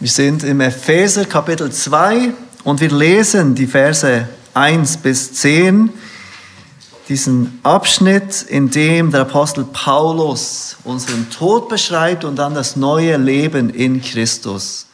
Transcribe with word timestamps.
Wir 0.00 0.08
sind 0.08 0.44
im 0.44 0.62
Epheser 0.62 1.26
Kapitel 1.26 1.70
2 1.70 2.32
und 2.64 2.80
wir 2.80 2.90
lesen 2.90 3.54
die 3.54 3.66
Verse 3.66 4.26
1 4.54 4.96
bis 4.96 5.34
10, 5.34 5.90
diesen 7.10 7.60
Abschnitt, 7.62 8.40
in 8.48 8.70
dem 8.70 9.10
der 9.10 9.20
Apostel 9.20 9.64
Paulus 9.64 10.78
unseren 10.84 11.28
Tod 11.28 11.68
beschreibt 11.68 12.24
und 12.24 12.36
dann 12.36 12.54
das 12.54 12.76
neue 12.76 13.18
Leben 13.18 13.68
in 13.68 14.00
Christus. 14.00 14.86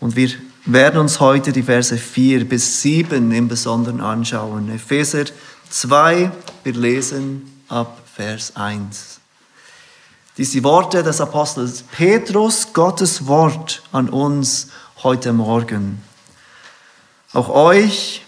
Und 0.00 0.16
wir 0.16 0.28
werden 0.66 1.00
uns 1.00 1.18
heute 1.18 1.50
die 1.50 1.62
Verse 1.62 1.96
4 1.96 2.46
bis 2.46 2.82
7 2.82 3.32
im 3.32 3.48
Besonderen 3.48 4.02
anschauen. 4.02 4.70
Epheser 4.70 5.24
2, 5.70 6.30
wir 6.62 6.74
lesen 6.74 7.62
ab 7.68 8.02
Vers 8.14 8.54
1. 8.54 9.19
Dies 10.40 10.52
die 10.52 10.64
Worte 10.64 11.02
des 11.02 11.20
Apostels 11.20 11.82
Petrus, 11.82 12.72
Gottes 12.72 13.26
Wort 13.26 13.82
an 13.92 14.08
uns 14.08 14.68
heute 15.02 15.34
Morgen. 15.34 16.00
Auch 17.34 17.50
euch, 17.50 18.24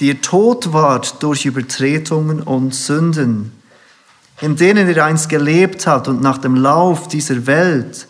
die 0.00 0.08
ihr 0.08 0.20
tot 0.20 0.72
wart 0.72 1.22
durch 1.22 1.46
Übertretungen 1.46 2.42
und 2.42 2.74
Sünden, 2.74 3.52
in 4.40 4.56
denen 4.56 4.88
ihr 4.88 5.04
einst 5.04 5.28
gelebt 5.28 5.86
habt 5.86 6.08
und 6.08 6.20
nach 6.20 6.38
dem 6.38 6.56
Lauf 6.56 7.06
dieser 7.06 7.46
Welt, 7.46 8.08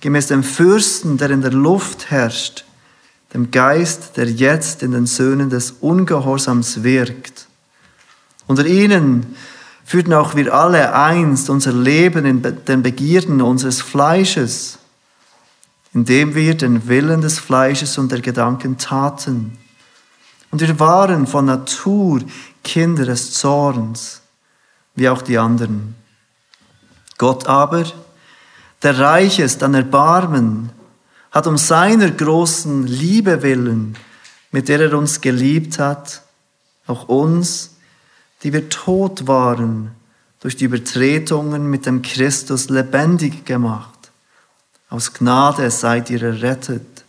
gemäß 0.00 0.28
dem 0.28 0.42
Fürsten, 0.42 1.18
der 1.18 1.28
in 1.28 1.42
der 1.42 1.52
Luft 1.52 2.10
herrscht, 2.10 2.64
dem 3.34 3.50
Geist, 3.50 4.16
der 4.16 4.30
jetzt 4.30 4.82
in 4.82 4.92
den 4.92 5.04
Söhnen 5.04 5.50
des 5.50 5.72
Ungehorsams 5.72 6.82
wirkt. 6.82 7.48
Unter 8.46 8.64
ihnen 8.64 9.36
führten 9.92 10.14
auch 10.14 10.34
wir 10.34 10.54
alle 10.54 10.94
einst 10.94 11.50
unser 11.50 11.74
Leben 11.74 12.24
in 12.24 12.64
den 12.64 12.82
Begierden 12.82 13.42
unseres 13.42 13.82
Fleisches, 13.82 14.78
indem 15.92 16.34
wir 16.34 16.56
den 16.56 16.88
Willen 16.88 17.20
des 17.20 17.38
Fleisches 17.38 17.98
und 17.98 18.10
der 18.10 18.22
Gedanken 18.22 18.78
taten. 18.78 19.58
Und 20.50 20.62
wir 20.62 20.80
waren 20.80 21.26
von 21.26 21.44
Natur 21.44 22.22
Kinder 22.64 23.04
des 23.04 23.34
Zorns, 23.34 24.22
wie 24.94 25.10
auch 25.10 25.20
die 25.20 25.36
anderen. 25.36 25.94
Gott 27.18 27.46
aber, 27.46 27.84
der 28.82 28.98
reich 28.98 29.40
ist 29.40 29.62
an 29.62 29.74
Erbarmen, 29.74 30.70
hat 31.30 31.46
um 31.46 31.58
seiner 31.58 32.10
großen 32.10 32.86
Liebe 32.86 33.42
willen, 33.42 33.98
mit 34.52 34.70
der 34.70 34.80
er 34.80 34.96
uns 34.96 35.20
geliebt 35.20 35.78
hat, 35.78 36.22
auch 36.86 37.08
uns, 37.08 37.71
die 38.42 38.52
wir 38.52 38.68
tot 38.68 39.26
waren, 39.26 39.92
durch 40.40 40.56
die 40.56 40.64
Übertretungen 40.64 41.70
mit 41.70 41.86
dem 41.86 42.02
Christus 42.02 42.68
lebendig 42.68 43.44
gemacht. 43.44 43.88
Aus 44.90 45.14
Gnade 45.14 45.70
seid 45.70 46.10
ihr 46.10 46.22
errettet 46.22 47.04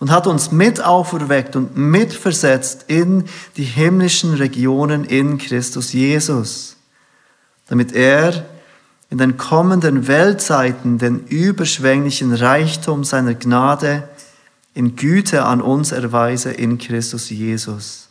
und 0.00 0.10
hat 0.10 0.26
uns 0.26 0.50
mit 0.50 0.82
auferweckt 0.82 1.56
und 1.56 1.76
mitversetzt 1.76 2.86
in 2.88 3.24
die 3.56 3.64
himmlischen 3.64 4.34
Regionen 4.34 5.04
in 5.04 5.38
Christus 5.38 5.92
Jesus, 5.92 6.76
damit 7.68 7.92
er 7.92 8.46
in 9.10 9.18
den 9.18 9.36
kommenden 9.36 10.08
Weltzeiten 10.08 10.98
den 10.98 11.26
überschwänglichen 11.26 12.34
Reichtum 12.34 13.04
seiner 13.04 13.34
Gnade 13.34 14.08
in 14.72 14.96
Güte 14.96 15.44
an 15.44 15.60
uns 15.60 15.92
erweise 15.92 16.50
in 16.50 16.78
Christus 16.78 17.30
Jesus. 17.30 18.03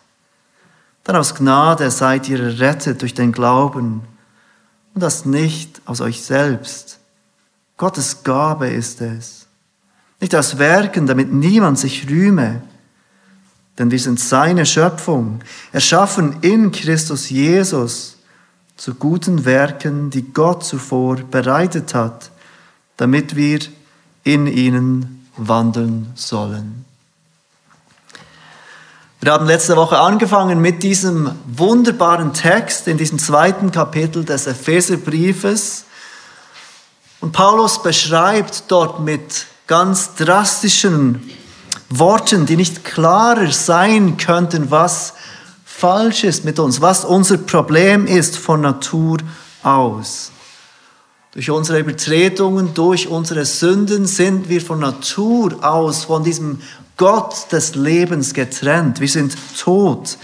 Denn 1.06 1.16
aus 1.16 1.36
Gnade 1.36 1.92
seid 1.92 2.30
ihr 2.30 2.42
errettet 2.42 3.02
durch 3.02 3.14
den 3.14 3.32
Glauben 3.32 4.04
und 4.94 5.02
das 5.02 5.26
nicht 5.26 5.82
aus 5.86 6.02
euch 6.02 6.22
selbst. 6.22 7.00
Gottes 7.78 8.24
Gabe 8.24 8.70
ist 8.70 9.02
es. 9.02 9.48
Nicht 10.22 10.36
aus 10.36 10.58
Werken, 10.58 11.08
damit 11.08 11.34
niemand 11.34 11.78
sich 11.80 12.10
rühme. 12.10 12.62
Denn 13.78 13.92
wir 13.92 14.00
sind 14.00 14.20
seine 14.20 14.66
Schöpfung, 14.66 15.40
erschaffen 15.72 16.38
in 16.42 16.72
Christus 16.72 17.30
Jesus 17.30 18.18
zu 18.78 18.94
guten 18.96 19.46
Werken, 19.46 20.10
die 20.10 20.22
Gott 20.22 20.64
zuvor 20.64 21.18
bereitet 21.18 21.94
hat, 21.94 22.32
damit 22.98 23.36
wir 23.36 23.60
in 24.24 24.48
ihnen 24.48 25.28
wandeln 25.36 26.12
sollen. 26.16 26.86
Wir 29.24 29.32
haben 29.32 29.46
letzte 29.46 29.78
Woche 29.78 30.00
angefangen 30.00 30.60
mit 30.60 30.84
diesem 30.84 31.32
wunderbaren 31.48 32.34
Text 32.34 32.90
in 32.90 32.98
diesem 32.98 33.20
zweiten 33.20 33.72
Kapitel 33.72 34.26
des 34.26 34.48
Epheserbriefes. 34.48 35.86
Und 37.22 37.32
Paulus 37.32 37.82
beschreibt 37.82 38.66
dort 38.68 39.00
mit 39.00 39.46
ganz 39.66 40.16
drastischen 40.16 41.24
Worten, 41.90 42.46
die 42.46 42.58
nicht 42.58 42.84
klarer 42.84 43.50
sein 43.54 44.18
könnten, 44.18 44.72
was 44.72 45.14
falsch 45.64 46.26
ist 46.26 46.44
mit 46.44 46.60
uns, 46.60 46.82
was 46.82 47.06
unser 47.06 47.38
Problem 47.38 48.08
ist 48.08 48.38
von 48.38 48.60
Natur 48.60 49.20
aus. 49.64 50.32
Durch 51.32 51.50
unsere 51.50 51.80
Übertretungen, 51.80 52.74
durch 52.74 53.08
unsere 53.08 53.46
Sünden 53.46 54.06
sind 54.06 54.50
wir 54.50 54.60
von 54.60 54.80
Natur 54.80 55.64
aus 55.64 56.04
von 56.04 56.26
diesem 56.26 56.60
Gott 57.04 57.52
des 57.52 57.76
Lebens 57.76 58.34
getrennt. 58.34 59.02
Wir 59.02 59.10
sind 59.10 59.36
tot 59.60 60.18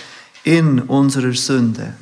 in 0.45 0.79
unserer 0.79 1.33
Sünde. 1.33 1.93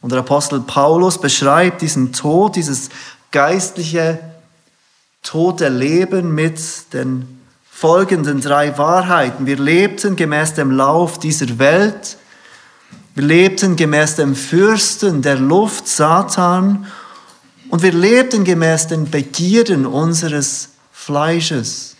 Und 0.00 0.12
der 0.12 0.20
Apostel 0.20 0.60
Paulus 0.60 1.20
beschreibt 1.20 1.82
diesen 1.82 2.12
Tod, 2.12 2.54
dieses 2.54 2.90
geistliche 3.32 4.20
tote 5.24 5.68
Leben 5.70 6.36
mit 6.36 6.60
den 6.92 7.40
folgenden 7.68 8.40
drei 8.40 8.78
Wahrheiten. 8.78 9.44
Wir 9.44 9.56
lebten 9.58 10.14
gemäß 10.14 10.54
dem 10.54 10.70
Lauf 10.70 11.18
dieser 11.18 11.58
Welt. 11.58 12.16
Wir 13.16 13.24
lebten 13.24 13.74
gemäß 13.74 14.14
dem 14.14 14.36
Fürsten 14.36 15.20
der 15.20 15.40
Luft, 15.40 15.88
Satan. 15.88 16.86
Und 17.70 17.82
wir 17.82 17.92
lebten 17.92 18.44
gemäß 18.44 18.86
den 18.86 19.10
Begierden 19.10 19.84
unseres 19.84 20.68
Fleisches. 20.92 21.93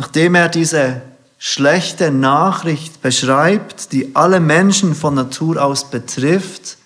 Nachdem 0.00 0.34
er 0.34 0.48
diese 0.48 1.02
schlechte 1.36 2.10
Nachricht 2.10 3.02
beschreibt, 3.02 3.92
die 3.92 4.16
alle 4.16 4.40
Menschen 4.40 4.94
von 4.94 5.12
Natur 5.12 5.62
aus 5.62 5.90
betrifft, 5.90 6.78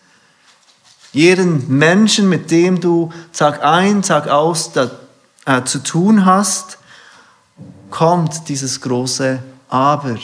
jeden 1.13 1.79
Menschen, 1.79 2.29
mit 2.29 2.51
dem 2.51 2.81
du 2.81 3.13
Tag 3.33 3.63
ein, 3.63 4.03
Tag 4.03 4.27
aus 4.27 4.73
da, 4.73 4.91
äh, 5.45 5.63
zu 5.63 5.79
tun 5.79 6.25
hast, 6.25 6.79
kommt 7.89 8.49
dieses 8.49 8.81
große 8.81 9.39
Aber. 9.69 10.17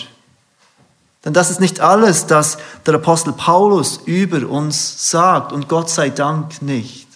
Denn 1.25 1.33
das 1.33 1.53
ist 1.53 1.61
nicht 1.61 1.79
alles, 1.79 2.27
das 2.27 2.59
der 2.87 2.95
Apostel 2.95 3.33
Paulus 3.35 4.01
über 4.05 4.49
uns 4.49 5.09
sagt 5.13 5.53
und 5.53 5.69
Gott 5.69 5.91
sei 5.91 6.11
Dank 6.11 6.61
nicht. 6.61 7.07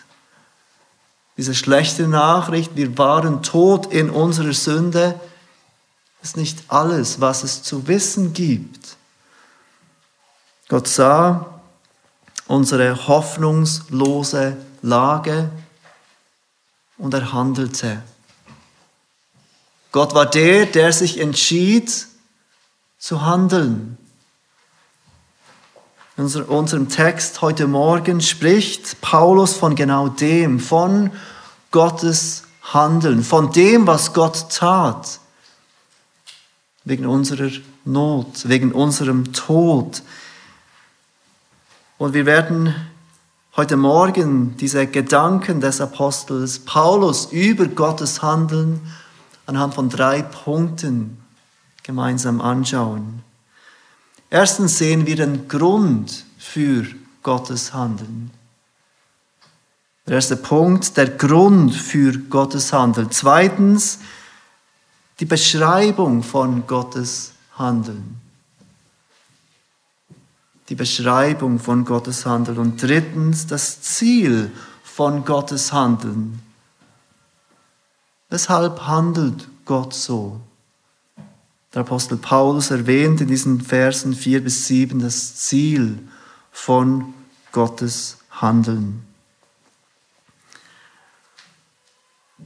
Diese 1.37 1.53
schlechte 1.53 2.07
Nachricht, 2.07 2.77
wir 2.77 2.97
waren 2.97 3.43
tot 3.43 3.87
in 3.87 4.09
unserer 4.09 4.53
Sünde, 4.53 5.19
ist 6.25 6.39
nicht 6.39 6.65
alles, 6.69 7.21
was 7.21 7.45
es 7.45 7.63
zu 7.63 7.87
wissen 7.87 8.33
gibt. 8.33 8.97
Gott 10.69 10.89
sah 10.89 11.61
unsere 12.47 13.07
hoffnungslose 13.07 14.57
Lage 14.81 15.51
und 16.97 17.13
er 17.13 17.33
handelte. 17.33 18.03
Gott 19.93 20.15
war 20.15 20.25
der, 20.25 20.65
der 20.65 20.95
sich 20.95 21.21
entschied 21.21 22.07
zu 22.99 23.21
handeln. 23.21 23.99
In 26.17 26.25
unserem 26.25 26.89
Text 26.89 27.43
heute 27.43 27.67
Morgen 27.67 28.23
spricht 28.23 29.03
Paulus 29.03 29.57
von 29.57 29.75
genau 29.75 30.09
dem, 30.09 30.59
von 30.59 31.13
Gottes 31.71 32.45
Handeln, 32.63 33.23
von 33.23 33.53
dem, 33.53 33.87
was 33.87 34.15
Gott 34.15 34.49
tat 34.49 35.21
wegen 36.85 37.07
unserer 37.07 37.51
Not, 37.85 38.49
wegen 38.49 38.73
unserem 38.73 39.33
Tod. 39.33 40.03
Und 41.99 42.15
wir 42.15 42.27
werden 42.27 42.75
heute 43.57 43.77
Morgen 43.77 44.57
diese 44.57 44.87
Gedanken 44.87 45.61
des 45.61 45.81
Apostels 45.81 46.59
Paulus 46.59 47.27
über 47.33 47.67
Gottes 47.67 48.23
Handeln 48.23 48.81
anhand 49.47 49.75
von 49.75 49.89
drei 49.89 50.23
Punkten 50.23 51.19
gemeinsam 51.83 52.41
anschauen. 52.41 53.23
Erstens 54.31 54.79
sehen 54.79 55.07
wir 55.07 55.17
den 55.17 55.49
Grund 55.49 56.25
für 56.39 56.87
Gottes 57.23 57.73
Handeln. 57.73 58.31
Der 60.07 60.17
erste 60.17 60.37
Punkt, 60.37 60.97
der 60.97 61.09
Grund 61.09 61.75
für 61.75 62.19
Gottes 62.19 62.73
Handeln. 62.73 63.11
Zweitens, 63.11 64.01
die 65.21 65.25
Beschreibung 65.25 66.23
von 66.23 66.67
Gottes 66.67 67.33
Handeln. 67.57 68.21
Die 70.69 70.75
Beschreibung 70.75 71.59
von 71.59 71.85
Gottes 71.85 72.27
Handeln. 72.27 72.59
Und 72.59 72.83
drittens 72.83 73.47
das 73.47 73.81
Ziel 73.83 74.51
von 74.83 75.25
Gottes 75.25 75.73
Handeln. 75.73 76.41
Weshalb 78.29 78.87
handelt 78.87 79.49
Gott 79.65 79.95
so? 79.95 80.41
Der 81.73 81.83
Apostel 81.83 82.17
Paulus 82.17 82.71
erwähnt 82.71 83.21
in 83.21 83.29
diesen 83.29 83.61
Versen 83.61 84.15
4 84.15 84.43
bis 84.43 84.67
7 84.67 85.01
das 85.01 85.37
Ziel 85.37 85.99
von 86.51 87.15
Gottes 87.53 88.19
Handeln. 88.31 89.04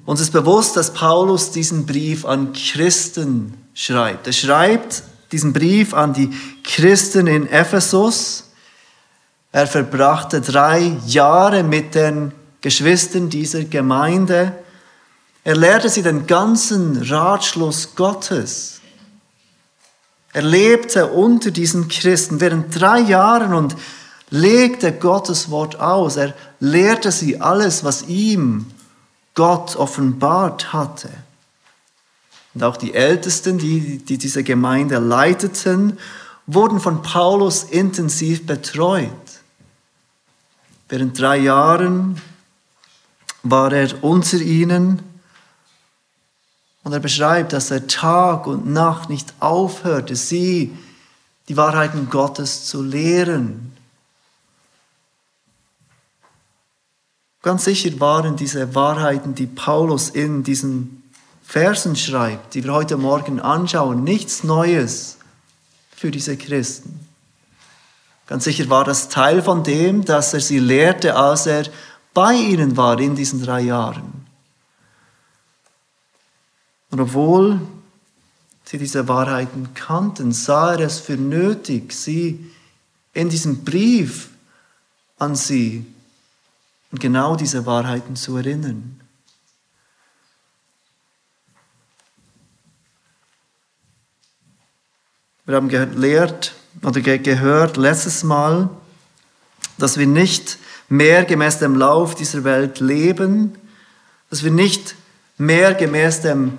Uns 0.09 0.23
ist 0.23 0.31
bewusst, 0.31 0.75
dass 0.75 0.95
Paulus 0.95 1.51
diesen 1.51 1.85
Brief 1.85 2.25
an 2.25 2.55
Christen 2.55 3.53
schreibt. 3.75 4.27
Er 4.27 4.33
schreibt 4.33 5.03
diesen 5.33 5.53
Brief 5.53 5.93
an 5.93 6.15
die 6.15 6.31
Christen 6.65 7.27
in 7.27 7.47
Ephesus. 7.47 8.45
Er 9.53 9.67
verbrachte 9.67 10.41
drei 10.41 10.97
Jahre 11.05 11.63
mit 11.63 11.95
den 11.95 12.33
Geschwistern 12.63 13.29
dieser 13.29 13.65
Gemeinde. 13.65 14.55
Er 15.45 15.57
lehrte 15.57 15.91
sie 15.91 16.03
den 16.03 16.27
ganzen 16.27 17.03
Ratschluss 17.03 17.95
Gottes. 17.95 18.81
Er 20.33 20.41
lebte 20.41 21.09
unter 21.09 21.51
diesen 21.51 21.89
Christen 21.89 22.41
während 22.41 22.81
drei 22.81 23.01
Jahren 23.01 23.53
und 23.53 23.77
legte 24.31 24.91
Gottes 24.91 25.51
Wort 25.51 25.79
aus. 25.79 26.17
Er 26.17 26.33
lehrte 26.61 27.13
sie 27.13 27.43
alles, 27.43 27.85
was 27.85 28.09
ihm 28.09 28.73
Gott 29.39 29.77
offenbart 29.77 30.73
hatte. 30.73 31.11
Und 32.55 32.65
auch 32.65 32.77
die 32.77 32.93
Ältesten, 32.93 33.57
die, 33.57 33.99
die 33.99 34.19
diese 34.19 34.43
Gemeinde 34.43 34.99
leiteten, 34.99 35.97
wurden 36.49 36.81
von 36.81 37.03
Paulus 37.03 37.63
intensiv 37.63 38.47
betreut. 38.47 39.09
Während 40.89 41.17
drei 41.21 41.37
Jahren 41.37 42.21
war 43.45 43.73
er 43.73 44.03
unter 44.03 44.39
ihnen 44.39 45.03
und 46.83 46.93
er 46.93 46.99
beschreibt, 46.99 47.53
dass 47.53 47.71
er 47.71 47.87
Tag 47.87 48.49
und 48.49 48.67
Nacht 48.67 49.09
nicht 49.09 49.35
aufhörte, 49.39 50.17
sie 50.17 50.77
die 51.49 51.57
Wahrheiten 51.57 52.11
Gottes 52.11 52.65
zu 52.65 52.83
lehren. 52.83 53.78
Ganz 57.43 57.65
sicher 57.65 57.99
waren 58.01 58.37
diese 58.37 58.75
Wahrheiten, 58.75 59.35
die 59.35 59.47
Paulus 59.47 60.11
in 60.11 60.43
diesen 60.43 61.03
Versen 61.43 61.97
schreibt, 61.97 62.55
die 62.55 62.65
wir 62.65 62.73
heute 62.73 62.97
Morgen 62.97 63.41
anschauen, 63.41 64.05
nichts 64.05 64.45
Neues 64.45 65.19
für 65.97 66.11
diese 66.11 66.37
Christen. 66.37 67.09
Ganz 68.27 68.45
sicher 68.45 68.69
war 68.69 68.85
das 68.85 69.09
Teil 69.09 69.41
von 69.41 69.63
dem, 69.63 70.05
dass 70.05 70.35
er 70.35 70.41
sie 70.41 70.59
lehrte, 70.59 71.17
als 71.17 71.47
er 71.47 71.65
bei 72.13 72.35
ihnen 72.35 72.77
war 72.77 72.99
in 73.01 73.17
diesen 73.17 73.43
drei 73.43 73.61
Jahren. 73.61 74.27
Und 76.91 77.01
obwohl 77.01 77.61
sie 78.65 78.79
diese 78.79 79.09
Wahrheiten 79.09 79.73
kannten, 79.75 80.33
sah 80.33 80.73
er 80.73 80.81
es 80.81 80.99
für 80.99 81.17
nötig, 81.17 81.93
sie 81.93 82.51
in 83.15 83.29
diesem 83.29 83.65
Brief 83.65 84.31
an 85.19 85.35
sie 85.35 85.87
und 86.91 87.01
genau 87.01 87.37
diese 87.37 87.67
Wahrheiten 87.67 88.17
zu 88.17 88.37
erinnern. 88.37 89.01
Wir 95.45 95.57
haben 95.57 95.69
gelehrt 95.69 96.55
oder 96.83 97.01
gehört 97.01 97.77
letztes 97.79 98.23
Mal, 98.23 98.69
dass 99.79 99.97
wir 99.97 100.07
nicht 100.07 100.59
mehr 100.89 101.25
gemäß 101.25 101.59
dem 101.59 101.75
Lauf 101.75 102.15
dieser 102.15 102.45
Welt 102.45 102.81
leben, 102.81 103.57
dass 104.29 104.45
wir 104.45 104.51
nicht 104.51 104.95
mehr 105.39 105.75
gemäß 105.75 106.21
dem 106.21 106.59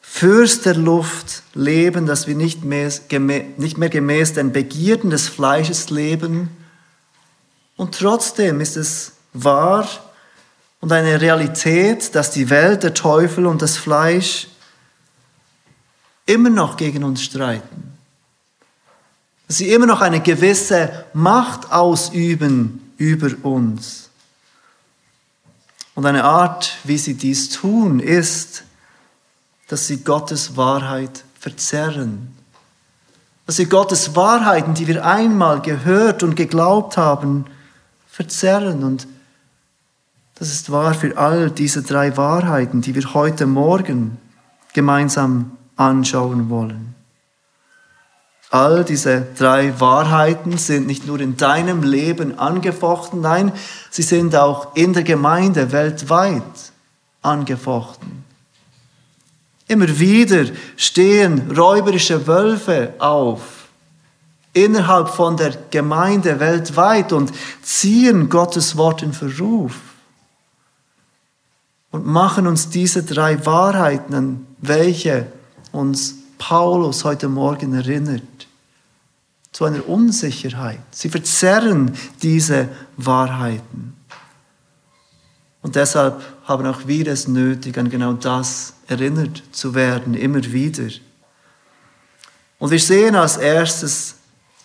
Fürst 0.00 0.66
der 0.66 0.74
Luft 0.74 1.42
leben, 1.54 2.06
dass 2.06 2.26
wir 2.26 2.34
nicht 2.34 2.64
mehr, 2.64 2.92
nicht 3.56 3.78
mehr 3.78 3.88
gemäß 3.88 4.32
den 4.32 4.52
Begierden 4.52 5.10
des 5.10 5.28
Fleisches 5.28 5.90
leben. 5.90 6.50
Und 7.76 7.98
trotzdem 7.98 8.60
ist 8.60 8.76
es 8.76 9.12
wahr 9.34 9.86
und 10.80 10.92
eine 10.92 11.20
Realität, 11.20 12.14
dass 12.14 12.30
die 12.30 12.48
Welt, 12.48 12.82
der 12.82 12.94
Teufel 12.94 13.46
und 13.46 13.60
das 13.60 13.76
Fleisch 13.76 14.48
immer 16.26 16.50
noch 16.50 16.76
gegen 16.76 17.04
uns 17.04 17.22
streiten. 17.22 17.92
Dass 19.46 19.58
sie 19.58 19.70
immer 19.70 19.86
noch 19.86 20.00
eine 20.00 20.20
gewisse 20.20 21.04
Macht 21.12 21.70
ausüben 21.70 22.92
über 22.96 23.30
uns. 23.42 24.08
Und 25.94 26.06
eine 26.06 26.24
Art, 26.24 26.78
wie 26.84 26.98
sie 26.98 27.14
dies 27.14 27.50
tun, 27.50 28.00
ist, 28.00 28.64
dass 29.68 29.86
sie 29.86 29.98
Gottes 29.98 30.56
Wahrheit 30.56 31.24
verzerren. 31.38 32.36
Dass 33.46 33.56
sie 33.56 33.66
Gottes 33.66 34.16
Wahrheiten, 34.16 34.74
die 34.74 34.86
wir 34.86 35.04
einmal 35.04 35.60
gehört 35.60 36.22
und 36.22 36.34
geglaubt 36.34 36.96
haben, 36.96 37.46
verzerren 38.08 38.82
und 38.82 39.06
das 40.36 40.50
ist 40.50 40.70
wahr 40.70 40.94
für 40.94 41.16
all 41.16 41.50
diese 41.50 41.82
drei 41.82 42.16
Wahrheiten, 42.16 42.80
die 42.80 42.94
wir 42.94 43.14
heute 43.14 43.46
Morgen 43.46 44.18
gemeinsam 44.72 45.52
anschauen 45.76 46.50
wollen. 46.50 46.94
All 48.50 48.84
diese 48.84 49.26
drei 49.36 49.78
Wahrheiten 49.80 50.58
sind 50.58 50.86
nicht 50.86 51.06
nur 51.06 51.20
in 51.20 51.36
deinem 51.36 51.82
Leben 51.82 52.38
angefochten, 52.38 53.20
nein, 53.20 53.52
sie 53.90 54.02
sind 54.02 54.36
auch 54.36 54.76
in 54.76 54.92
der 54.92 55.02
Gemeinde 55.02 55.72
weltweit 55.72 56.42
angefochten. 57.22 58.24
Immer 59.66 59.98
wieder 59.98 60.44
stehen 60.76 61.50
räuberische 61.56 62.26
Wölfe 62.26 62.94
auf 62.98 63.68
innerhalb 64.52 65.08
von 65.08 65.36
der 65.36 65.56
Gemeinde 65.70 66.38
weltweit 66.38 67.12
und 67.12 67.32
ziehen 67.62 68.28
Gottes 68.28 68.76
Wort 68.76 69.02
in 69.02 69.12
Verruf 69.12 69.93
und 71.94 72.04
machen 72.06 72.48
uns 72.48 72.70
diese 72.70 73.04
drei 73.04 73.46
Wahrheiten, 73.46 74.14
an 74.14 74.46
welche 74.60 75.28
uns 75.70 76.16
Paulus 76.38 77.04
heute 77.04 77.28
Morgen 77.28 77.72
erinnert, 77.72 78.48
zu 79.52 79.64
einer 79.64 79.88
Unsicherheit. 79.88 80.80
Sie 80.90 81.08
verzerren 81.08 81.96
diese 82.20 82.68
Wahrheiten. 82.96 83.94
Und 85.62 85.76
deshalb 85.76 86.20
haben 86.42 86.66
auch 86.66 86.88
wir 86.88 87.06
es 87.06 87.28
nötig, 87.28 87.78
an 87.78 87.90
genau 87.90 88.14
das 88.14 88.74
erinnert 88.88 89.44
zu 89.52 89.76
werden, 89.76 90.14
immer 90.14 90.42
wieder. 90.42 90.88
Und 92.58 92.72
wir 92.72 92.80
sehen 92.80 93.14
als 93.14 93.36
erstes 93.36 94.16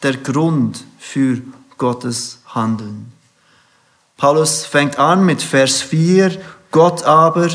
der 0.02 0.18
Grund 0.18 0.84
für 0.98 1.44
Gottes 1.78 2.40
Handeln. 2.48 3.12
Paulus 4.18 4.66
fängt 4.66 4.98
an 4.98 5.24
mit 5.24 5.44
Vers 5.44 5.84
4 5.84 6.42
Gott 6.72 7.04
aber, 7.04 7.50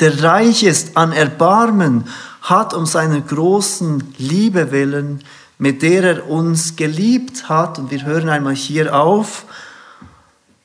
der 0.00 0.22
reich 0.22 0.62
ist 0.62 0.96
an 0.96 1.12
Erbarmen, 1.12 2.08
hat 2.42 2.74
um 2.74 2.86
seiner 2.86 3.20
großen 3.20 4.14
Liebe 4.18 4.70
willen, 4.70 5.24
mit 5.58 5.82
der 5.82 6.04
er 6.04 6.28
uns 6.28 6.76
geliebt 6.76 7.48
hat, 7.48 7.78
und 7.78 7.90
wir 7.90 8.04
hören 8.04 8.28
einmal 8.28 8.54
hier 8.54 8.94
auf, 8.94 9.44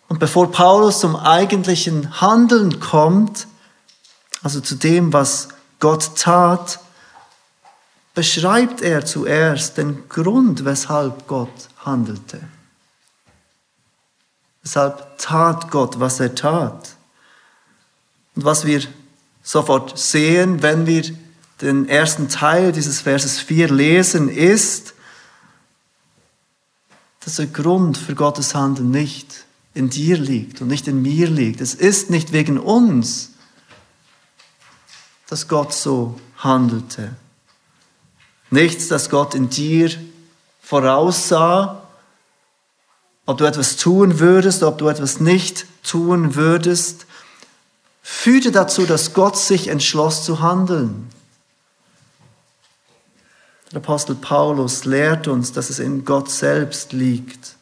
und 0.07 0.19
bevor 0.19 0.51
Paulus 0.51 0.99
zum 0.99 1.15
eigentlichen 1.15 2.19
Handeln 2.19 2.79
kommt, 2.79 3.47
also 4.41 4.59
zu 4.59 4.75
dem, 4.75 5.13
was 5.13 5.49
Gott 5.79 6.15
tat, 6.15 6.79
beschreibt 8.15 8.81
er 8.81 9.05
zuerst 9.05 9.77
den 9.77 10.09
Grund, 10.09 10.65
weshalb 10.65 11.27
Gott 11.27 11.69
handelte. 11.85 12.41
Weshalb 14.63 15.17
tat 15.19 15.71
Gott, 15.71 15.99
was 15.99 16.19
er 16.19 16.35
tat. 16.35 16.95
Und 18.39 18.45
was 18.45 18.65
wir 18.65 18.81
sofort 19.43 19.99
sehen, 19.99 20.61
wenn 20.61 20.87
wir 20.87 21.03
den 21.59 21.89
ersten 21.89 22.29
Teil 22.29 22.71
dieses 22.71 23.01
Verses 23.01 23.37
4 23.37 23.69
lesen, 23.69 24.29
ist, 24.29 24.93
dass 27.19 27.35
der 27.35 27.47
Grund 27.47 27.97
für 27.97 28.15
Gottes 28.15 28.55
Handeln 28.55 28.91
nicht 28.91 29.43
in 29.73 29.89
dir 29.89 30.17
liegt 30.17 30.61
und 30.61 30.69
nicht 30.69 30.87
in 30.87 31.01
mir 31.01 31.27
liegt. 31.29 31.59
Es 31.59 31.73
ist 31.73 32.11
nicht 32.11 32.31
wegen 32.31 32.57
uns, 32.57 33.31
dass 35.27 35.49
Gott 35.49 35.73
so 35.73 36.17
handelte. 36.37 37.17
Nichts, 38.51 38.87
dass 38.87 39.09
Gott 39.09 39.35
in 39.35 39.49
dir 39.49 39.91
voraussah, 40.61 41.85
ob 43.25 43.37
du 43.37 43.43
etwas 43.43 43.75
tun 43.75 44.21
würdest, 44.21 44.63
ob 44.63 44.77
du 44.77 44.87
etwas 44.87 45.19
nicht 45.19 45.65
tun 45.83 46.35
würdest, 46.35 47.05
führte 48.11 48.51
dazu, 48.51 48.87
dass 48.87 49.13
Gott 49.13 49.37
sich 49.37 49.67
entschloss 49.67 50.25
zu 50.25 50.41
handeln. 50.41 51.09
Der 53.71 53.77
Apostel 53.77 54.15
Paulus 54.15 54.83
lehrt 54.83 55.27
uns, 55.27 55.53
dass 55.53 55.69
es 55.69 55.77
in 55.77 56.03
Gott 56.05 56.29
selbst 56.29 56.91
liegt, 56.91 57.55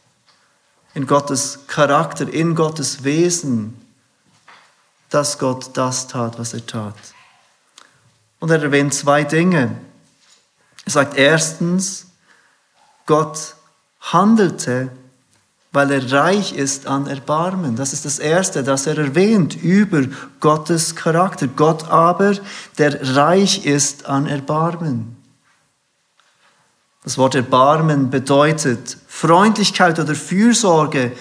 in 0.94 1.06
Gottes 1.06 1.60
Charakter, 1.68 2.32
in 2.32 2.56
Gottes 2.56 3.04
Wesen, 3.04 3.80
dass 5.10 5.38
Gott 5.38 5.72
das 5.74 6.08
tat, 6.08 6.40
was 6.40 6.54
er 6.54 6.66
tat. 6.66 6.96
Und 8.40 8.50
er 8.50 8.64
erwähnt 8.64 8.94
zwei 8.94 9.26
Dinge. 9.26 9.78
Er 10.86 10.92
sagt 10.92 11.18
erstens, 11.18 12.08
Gott 13.06 13.56
handelte, 14.00 14.92
weil 15.72 15.92
er 15.92 16.12
reich 16.12 16.54
ist 16.54 16.88
an 16.88 17.08
Erbarmen. 17.08 17.76
Das 17.76 17.94
ist 17.94 18.06
das 18.06 18.20
Erste, 18.20 18.64
das 18.64 18.88
er 18.88 18.98
erwähnt 18.98 19.62
über 19.62 20.04
Gottes 20.40 20.96
Charakter. 20.96 21.48
Gott 21.48 21.90
aber, 21.90 22.36
der 22.78 23.16
reich 23.16 23.66
ist 23.66 24.06
an 24.06 24.28
Erbarmen. 24.28 25.18
Das 27.04 27.18
Wort 27.18 27.36
Erbarmen 27.36 28.10
bedeutet 28.10 28.98
Freundlichkeit 29.08 30.00
oder 30.00 30.16
Fürsorge 30.16 31.12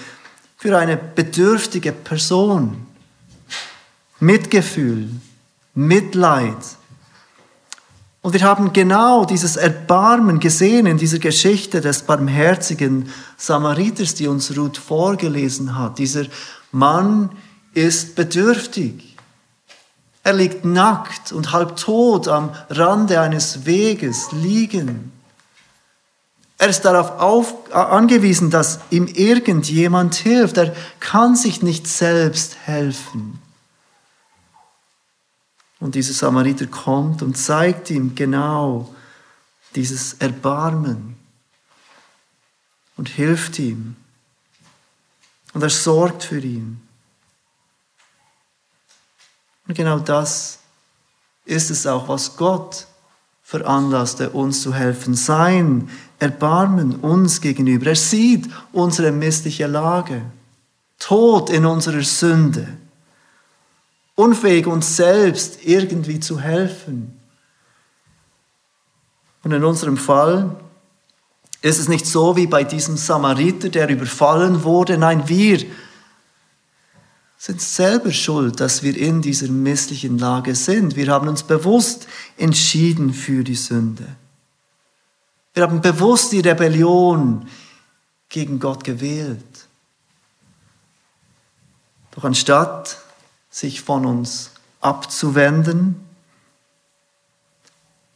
für 0.57 0.77
eine 0.77 0.97
bedürftige 0.97 1.93
Person. 1.93 2.87
Mitgefühl, 4.19 5.11
Mitleid. 5.75 6.57
Und 8.27 8.33
wir 8.33 8.43
haben 8.43 8.73
genau 8.73 9.25
dieses 9.25 9.55
Erbarmen 9.55 10.41
gesehen 10.41 10.87
in 10.87 10.99
dieser 10.99 11.21
Geschichte 11.21 11.81
des 11.81 12.03
barmherzigen 12.03 13.09
Samariters, 13.37 14.15
die 14.15 14.27
uns 14.27 14.57
Ruth 14.57 14.79
vorgelesen 14.79 15.79
hat. 15.79 16.01
Dieser 16.01 16.25
Mann 16.73 17.31
ist 17.73 18.17
bedürftig. 18.17 19.17
Er 20.25 20.33
liegt 20.33 20.65
nackt 20.65 21.31
und 21.31 21.53
halb 21.53 21.77
tot 21.77 22.27
am 22.27 22.51
Rande 22.69 23.21
eines 23.21 23.65
Weges 23.65 24.33
liegen. 24.33 25.13
Er 26.59 26.71
ist 26.71 26.85
darauf 26.85 27.21
auf, 27.21 27.73
angewiesen, 27.73 28.51
dass 28.51 28.81
ihm 28.91 29.07
irgendjemand 29.07 30.17
hilft. 30.17 30.57
Er 30.57 30.75
kann 30.99 31.37
sich 31.37 31.63
nicht 31.63 31.87
selbst 31.87 32.57
helfen. 32.65 33.39
Und 35.79 35.95
dieser 35.95 36.15
Samariter 36.15 36.67
kommt 36.67 37.23
und 37.23 37.37
zeigt 37.37 37.91
ihm 37.91 38.15
genau 38.15 38.95
dieses 39.75 40.15
Erbarmen 40.15 41.17
und 42.97 43.09
hilft 43.09 43.59
ihm. 43.59 43.97
Und 45.53 45.63
er 45.63 45.71
sorgt 45.71 46.25
für 46.25 46.39
ihn. 46.39 46.81
Und 49.69 49.75
genau 49.75 49.99
das 49.99 50.59
ist 51.45 51.71
es 51.71 51.87
auch, 51.87 52.09
was 52.09 52.37
Gott 52.37 52.87
veranlasste, 53.43 54.31
uns 54.31 54.63
zu 54.63 54.75
helfen. 54.75 55.15
Sein 55.15 55.91
Erbarmen 56.19 56.97
uns 56.97 57.41
gegenüber. 57.41 57.87
Er 57.87 57.97
sieht 57.97 58.49
unsere 58.73 59.13
missliche 59.13 59.67
Lage, 59.67 60.23
Tod 60.99 61.51
in 61.51 61.67
unserer 61.67 62.03
Sünde 62.03 62.79
unfähig, 64.17 64.67
uns 64.67 64.97
selbst 64.97 65.65
irgendwie 65.65 66.19
zu 66.19 66.41
helfen. 66.41 67.17
Und 69.45 69.53
in 69.53 69.63
unserem 69.63 69.97
Fall 69.97 70.57
ist 71.63 71.79
es 71.79 71.89
nicht 71.89 72.07
so 72.07 72.37
wie 72.37 72.49
bei 72.49 72.65
diesem 72.65 72.97
Samariter, 72.97 73.69
der 73.69 73.89
überfallen 73.89 74.65
wurde. 74.65 74.99
Nein, 74.99 75.29
wir 75.29 75.65
sind 77.39 77.61
selber 77.61 78.13
schuld, 78.13 78.59
dass 78.61 78.83
wir 78.83 78.97
in 78.97 79.23
dieser 79.23 79.49
misslichen 79.49 80.19
Lage 80.19 80.55
sind. 80.55 80.97
Wir 80.97 81.09
haben 81.09 81.29
uns 81.29 81.45
bewusst 81.45 82.09
entschieden 82.37 83.13
für 83.13 83.45
die 83.45 83.55
Sünde. 83.55 84.07
Wir 85.55 85.63
haben 85.63 85.81
bewusst 85.81 86.33
die 86.33 86.41
Rebellion 86.41 87.47
gegen 88.29 88.59
Gott 88.59 88.85
gewählt. 88.85 89.69
Doch 92.13 92.25
anstatt 92.25 92.99
sich 93.57 93.81
von 93.81 94.05
uns 94.05 94.51
abzuwenden, 94.83 96.05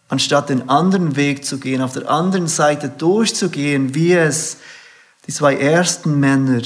anstatt 0.08 0.50
den 0.50 0.68
anderen 0.68 1.16
Weg 1.16 1.46
zu 1.46 1.58
gehen, 1.58 1.80
auf 1.80 1.94
der 1.94 2.10
anderen 2.10 2.46
Seite 2.46 2.90
durchzugehen, 2.90 3.94
wie 3.94 4.12
es 4.12 4.58
die 5.26 5.32
zwei 5.32 5.56
ersten 5.56 6.20
Männer 6.20 6.60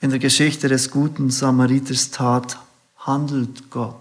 in 0.00 0.10
der 0.10 0.18
Geschichte 0.18 0.66
des 0.66 0.90
guten 0.90 1.30
Samariters 1.30 2.10
tat, 2.10 2.58
handelt 2.98 3.70
Gott. 3.70 3.94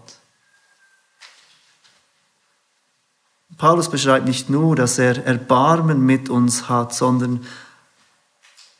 Paulus 3.59 3.91
beschreibt 3.91 4.25
nicht 4.25 4.49
nur, 4.49 4.75
dass 4.75 4.97
er 4.97 5.23
Erbarmen 5.23 6.03
mit 6.03 6.29
uns 6.29 6.67
hat, 6.67 6.95
sondern 6.95 7.45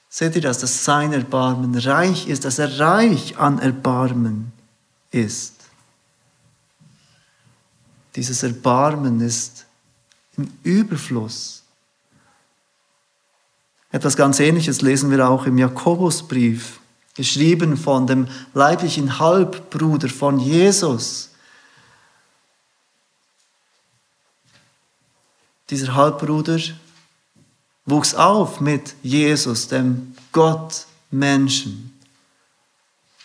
seht 0.10 0.36
ihr 0.36 0.42
das, 0.42 0.58
dass 0.58 0.84
sein 0.84 1.14
Erbarmen 1.14 1.78
reich 1.78 2.28
ist, 2.28 2.46
dass 2.46 2.58
er 2.58 2.80
reich 2.80 3.38
an 3.38 3.60
Erbarmen 3.60 4.55
ist. 5.16 5.54
Dieses 8.16 8.44
Erbarmen 8.44 9.20
ist 9.22 9.66
im 10.38 10.52
Überfluss. 10.64 11.64
Etwas 13.92 14.18
ganz 14.18 14.40
Ähnliches 14.40 14.82
lesen 14.82 15.10
wir 15.10 15.28
auch 15.28 15.46
im 15.46 15.58
Jakobusbrief, 15.58 16.80
geschrieben 17.16 17.78
von 17.78 18.08
dem 18.08 18.28
leiblichen 18.54 19.20
Halbbruder 19.20 20.10
von 20.10 20.38
Jesus. 20.40 21.30
Dieser 25.70 25.96
Halbbruder 25.96 26.60
wuchs 27.86 28.14
auf 28.14 28.60
mit 28.60 28.96
Jesus, 29.02 29.70
dem 29.70 30.16
Gott 30.32 30.86
Menschen 31.10 31.95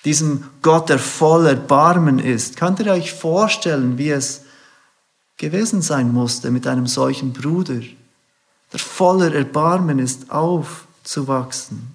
diesem 0.04 0.44
Gott, 0.62 0.88
der 0.88 0.98
voller 0.98 1.54
Barmen 1.54 2.18
ist. 2.18 2.56
Könnt 2.56 2.80
ihr 2.80 2.92
euch 2.92 3.12
vorstellen, 3.12 3.98
wie 3.98 4.10
es 4.10 4.42
gewesen 5.36 5.82
sein 5.82 6.12
musste 6.12 6.50
mit 6.50 6.66
einem 6.66 6.86
solchen 6.86 7.32
Bruder, 7.32 7.80
der 8.72 8.80
voller 8.80 9.34
Erbarmen 9.34 9.98
ist, 9.98 10.30
aufzuwachsen? 10.30 11.94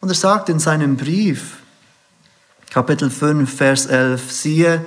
Und 0.00 0.08
er 0.08 0.14
sagt 0.14 0.48
in 0.48 0.58
seinem 0.58 0.96
Brief, 0.96 1.58
Kapitel 2.70 3.10
5, 3.10 3.52
Vers 3.52 3.86
11, 3.86 4.30
siehe, 4.30 4.84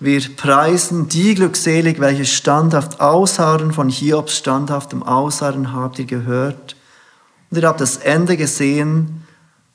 wir 0.00 0.36
preisen 0.36 1.08
die 1.08 1.34
glückselig, 1.34 1.98
welche 1.98 2.24
standhaft 2.24 3.00
ausharren, 3.00 3.72
von 3.72 3.88
Hiobs 3.88 4.36
standhaftem 4.36 5.02
Ausharren 5.02 5.72
habt 5.72 5.98
ihr 5.98 6.04
gehört. 6.04 6.76
Und 7.50 7.58
ihr 7.58 7.66
habt 7.66 7.80
das 7.80 7.96
Ende 7.96 8.36
gesehen, 8.36 9.26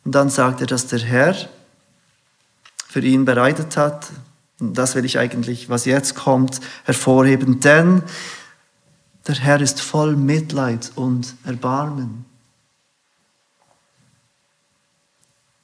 und 0.06 0.14
dann 0.14 0.30
sagt 0.30 0.62
er, 0.62 0.68
dass 0.68 0.88
der 0.88 1.00
Herr 1.00 1.36
für 2.88 3.00
ihn 3.00 3.26
bereitet 3.26 3.78
hat. 3.78 4.10
Und 4.60 4.78
das 4.78 4.96
will 4.96 5.06
ich 5.06 5.18
eigentlich, 5.18 5.70
was 5.70 5.86
jetzt 5.86 6.16
kommt, 6.16 6.60
hervorheben. 6.84 7.60
Denn 7.60 8.04
der 9.28 9.36
Herr 9.36 9.62
ist 9.62 9.82
voll 9.82 10.16
Mitleid 10.16 10.92
und 10.96 11.36
Erbarmen. 11.46 12.26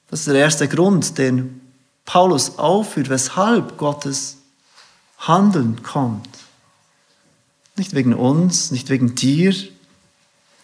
Das 0.09 0.21
ist 0.21 0.27
der 0.27 0.35
erste 0.35 0.67
Grund, 0.67 1.17
den 1.17 1.61
Paulus 2.05 2.57
aufführt, 2.57 3.09
weshalb 3.09 3.77
Gottes 3.77 4.37
Handeln 5.19 5.83
kommt. 5.83 6.29
Nicht 7.75 7.93
wegen 7.93 8.15
uns, 8.15 8.71
nicht 8.71 8.89
wegen 8.89 9.13
dir, 9.13 9.53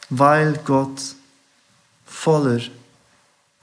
weil 0.09 0.53
Gott 0.65 1.15
voller 2.05 2.61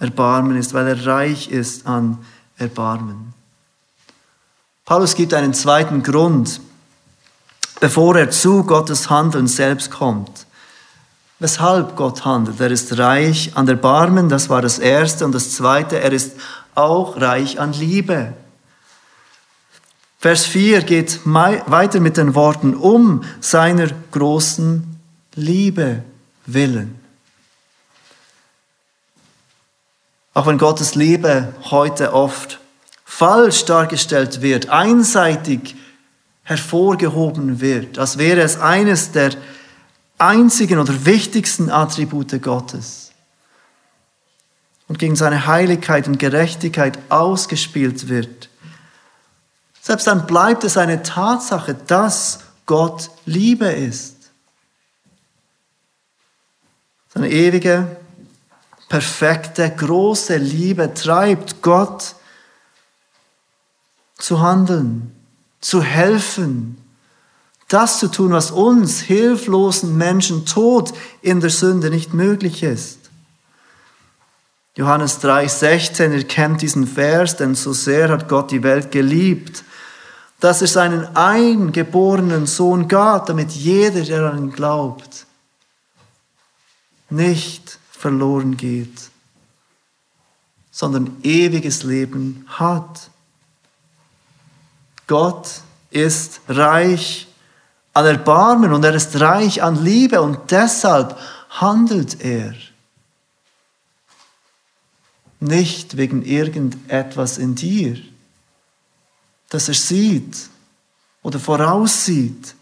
Erbarmen 0.02 0.56
ist, 0.56 0.74
weil 0.74 0.88
er 0.88 1.06
reich 1.06 1.48
ist 1.48 1.86
an 1.86 2.18
Erbarmen. 2.58 3.32
Paulus 4.84 5.14
gibt 5.14 5.32
einen 5.32 5.54
zweiten 5.54 6.02
Grund, 6.02 6.60
bevor 7.80 8.16
er 8.16 8.30
zu 8.30 8.64
Gottes 8.64 9.08
Handeln 9.08 9.46
selbst 9.46 9.92
kommt. 9.92 10.46
Weshalb 11.38 11.96
Gott 11.96 12.24
handelt. 12.24 12.60
Er 12.60 12.70
ist 12.70 12.98
reich 12.98 13.52
an 13.56 13.68
Erbarmen, 13.68 14.28
das 14.28 14.48
war 14.48 14.60
das 14.60 14.78
Erste. 14.78 15.24
Und 15.24 15.32
das 15.32 15.52
Zweite, 15.54 16.00
er 16.00 16.12
ist 16.12 16.32
auch 16.74 17.20
reich 17.20 17.60
an 17.60 17.72
Liebe. 17.72 18.32
Vers 20.18 20.46
4 20.46 20.82
geht 20.82 21.20
weiter 21.24 22.00
mit 22.00 22.16
den 22.16 22.34
Worten 22.34 22.74
um 22.74 23.22
seiner 23.40 23.88
großen 24.10 25.00
Liebe 25.34 26.02
willen. 26.46 27.01
Auch 30.34 30.46
wenn 30.46 30.58
Gottes 30.58 30.94
Liebe 30.94 31.54
heute 31.70 32.14
oft 32.14 32.58
falsch 33.04 33.66
dargestellt 33.66 34.40
wird, 34.40 34.70
einseitig 34.70 35.76
hervorgehoben 36.42 37.60
wird, 37.60 37.98
als 37.98 38.18
wäre 38.18 38.40
es 38.40 38.58
eines 38.58 39.12
der 39.12 39.32
einzigen 40.18 40.78
oder 40.78 41.04
wichtigsten 41.04 41.70
Attribute 41.70 42.40
Gottes 42.40 43.12
und 44.88 44.98
gegen 44.98 45.16
seine 45.16 45.46
Heiligkeit 45.46 46.06
und 46.08 46.18
Gerechtigkeit 46.18 46.98
ausgespielt 47.08 48.08
wird. 48.08 48.48
Selbst 49.80 50.06
dann 50.06 50.26
bleibt 50.26 50.64
es 50.64 50.76
eine 50.76 51.02
Tatsache, 51.02 51.74
dass 51.74 52.40
Gott 52.66 53.10
Liebe 53.26 53.66
ist. 53.66 54.16
Seine 57.12 57.30
ewige, 57.30 57.96
perfekte, 58.92 59.70
große 59.70 60.36
Liebe 60.36 60.92
treibt 60.92 61.62
Gott 61.62 62.14
zu 64.18 64.42
handeln. 64.42 65.16
zu 65.62 65.80
helfen, 65.80 66.76
das 67.68 68.00
zu 68.00 68.08
tun, 68.08 68.32
was 68.32 68.50
uns 68.50 69.00
hilflosen 69.00 69.96
Menschen 69.96 70.44
tot 70.44 70.92
in 71.22 71.40
der 71.40 71.48
Sünde 71.48 71.88
nicht 71.88 72.12
möglich 72.12 72.64
ist. 72.64 72.98
Johannes 74.74 75.22
3,16, 75.22 76.12
ihr 76.12 76.28
kennt 76.28 76.60
diesen 76.60 76.86
Vers, 76.86 77.36
denn 77.36 77.54
so 77.54 77.72
sehr 77.72 78.10
hat 78.10 78.28
Gott 78.28 78.50
die 78.50 78.62
Welt 78.62 78.90
geliebt, 78.90 79.64
dass 80.40 80.60
er 80.60 80.68
seinen 80.68 81.16
eingeborenen 81.16 82.46
Sohn 82.46 82.88
gab, 82.88 83.24
damit 83.24 83.52
jeder, 83.52 84.02
der 84.02 84.32
an 84.32 84.38
ihn 84.38 84.52
glaubt, 84.52 85.24
nicht 87.08 87.78
verloren 88.02 88.56
geht, 88.56 89.10
sondern 90.72 91.18
ewiges 91.22 91.84
Leben 91.84 92.44
hat. 92.48 93.10
Gott 95.06 95.60
ist 95.90 96.40
reich 96.48 97.28
an 97.92 98.06
Erbarmen 98.06 98.72
und 98.72 98.84
er 98.84 98.94
ist 98.94 99.20
reich 99.20 99.62
an 99.62 99.84
Liebe 99.84 100.20
und 100.20 100.50
deshalb 100.50 101.16
handelt 101.50 102.20
er. 102.20 102.54
Nicht 105.38 105.96
wegen 105.96 106.24
irgendetwas 106.24 107.38
in 107.38 107.54
dir, 107.54 108.00
das 109.48 109.68
er 109.68 109.74
sieht 109.74 110.48
oder 111.22 111.38
voraussieht, 111.38 112.54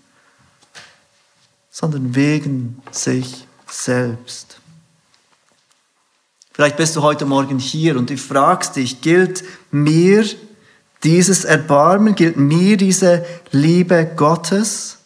sondern 1.71 2.15
wegen 2.15 2.83
sich 2.91 3.47
selbst. 3.67 4.60
Vielleicht 6.61 6.77
bist 6.77 6.95
du 6.95 7.01
heute 7.01 7.25
Morgen 7.25 7.59
hier 7.59 7.97
und 7.97 8.11
du 8.11 8.19
fragst 8.19 8.77
dich, 8.77 9.01
gilt 9.01 9.45
mir 9.71 10.27
dieses 11.03 11.47
Erbarmen, 11.47 12.15
gilt 12.15 12.37
mir 12.37 12.77
diese 12.77 13.25
Liebe 13.51 14.13
Gottes? 14.15 14.99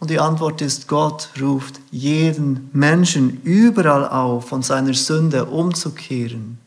Und 0.00 0.10
die 0.10 0.18
Antwort 0.18 0.60
ist, 0.60 0.88
Gott 0.88 1.28
ruft 1.40 1.78
jeden 1.92 2.68
Menschen 2.72 3.40
überall 3.44 4.08
auf, 4.08 4.48
von 4.48 4.64
seiner 4.64 4.94
Sünde 4.94 5.44
umzukehren 5.44 6.58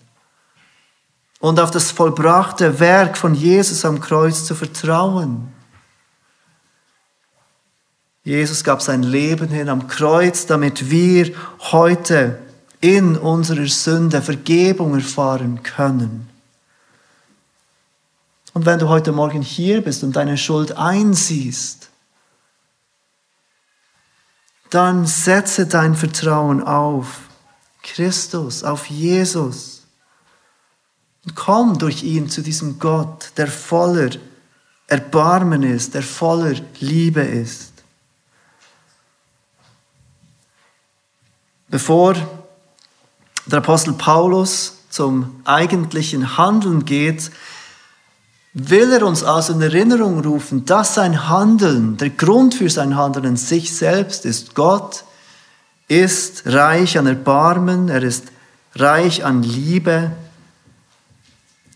und 1.41 1.60
auf 1.60 1.72
das 1.72 1.91
vollbrachte 1.91 2.79
Werk 2.79 3.17
von 3.17 3.36
Jesus 3.36 3.84
am 3.84 4.00
Kreuz 4.00 4.46
zu 4.46 4.55
vertrauen. 4.55 5.51
Jesus 8.25 8.63
gab 8.63 8.82
sein 8.82 9.03
Leben 9.03 9.50
hin 9.50 9.70
am 9.70 9.88
Kreuz, 9.88 10.48
damit 10.48 10.89
wir 10.89 11.32
heute 11.60 12.39
in 12.82 13.15
unserer 13.15 13.67
Sünde 13.67 14.20
Vergebung 14.20 14.96
erfahren 14.96 15.62
können. 15.62 16.27
Und 18.53 18.65
wenn 18.65 18.79
du 18.79 18.89
heute 18.89 19.12
Morgen 19.12 19.44
hier 19.44 19.82
bist 19.82 20.03
und 20.03 20.15
deine 20.15 20.39
Schuld 20.39 20.75
einsiehst, 20.75 21.89
dann 24.72 25.05
setze 25.05 25.67
dein 25.67 25.94
Vertrauen 25.94 26.63
auf 26.63 27.29
Christus, 27.84 28.63
auf 28.63 28.88
Jesus. 28.88 29.84
Und 31.25 31.36
komm 31.36 31.77
durch 31.77 32.01
ihn 32.01 32.27
zu 32.27 32.41
diesem 32.41 32.79
Gott, 32.79 33.34
der 33.38 33.48
voller 33.48 34.10
Erbarmen 34.88 35.62
ist, 35.62 35.94
der 35.94 36.01
voller 36.01 36.55
Liebe 36.79 37.22
ist. 37.22 37.75
Bevor 41.67 42.15
der 43.45 43.60
Apostel 43.60 43.93
Paulus 43.93 44.77
zum 44.89 45.41
eigentlichen 45.45 46.38
Handeln 46.38 46.86
geht, 46.86 47.31
will 48.53 48.93
er 48.93 49.05
uns 49.05 49.24
also 49.24 49.53
in 49.53 49.62
Erinnerung 49.62 50.22
rufen, 50.22 50.65
dass 50.65 50.95
sein 50.95 51.28
Handeln, 51.28 51.97
der 51.97 52.12
Grund 52.12 52.56
für 52.56 52.69
sein 52.69 52.95
Handeln 52.95 53.25
in 53.25 53.38
sich 53.38 53.75
selbst 53.75 54.25
ist. 54.25 54.56
Gott 54.56 55.04
ist 55.89 56.43
reich 56.45 56.97
an 56.97 57.06
Erbarmen, 57.06 57.89
er 57.89 58.01
ist 58.01 58.32
reich 58.75 59.25
an 59.25 59.43
Liebe. 59.43 60.12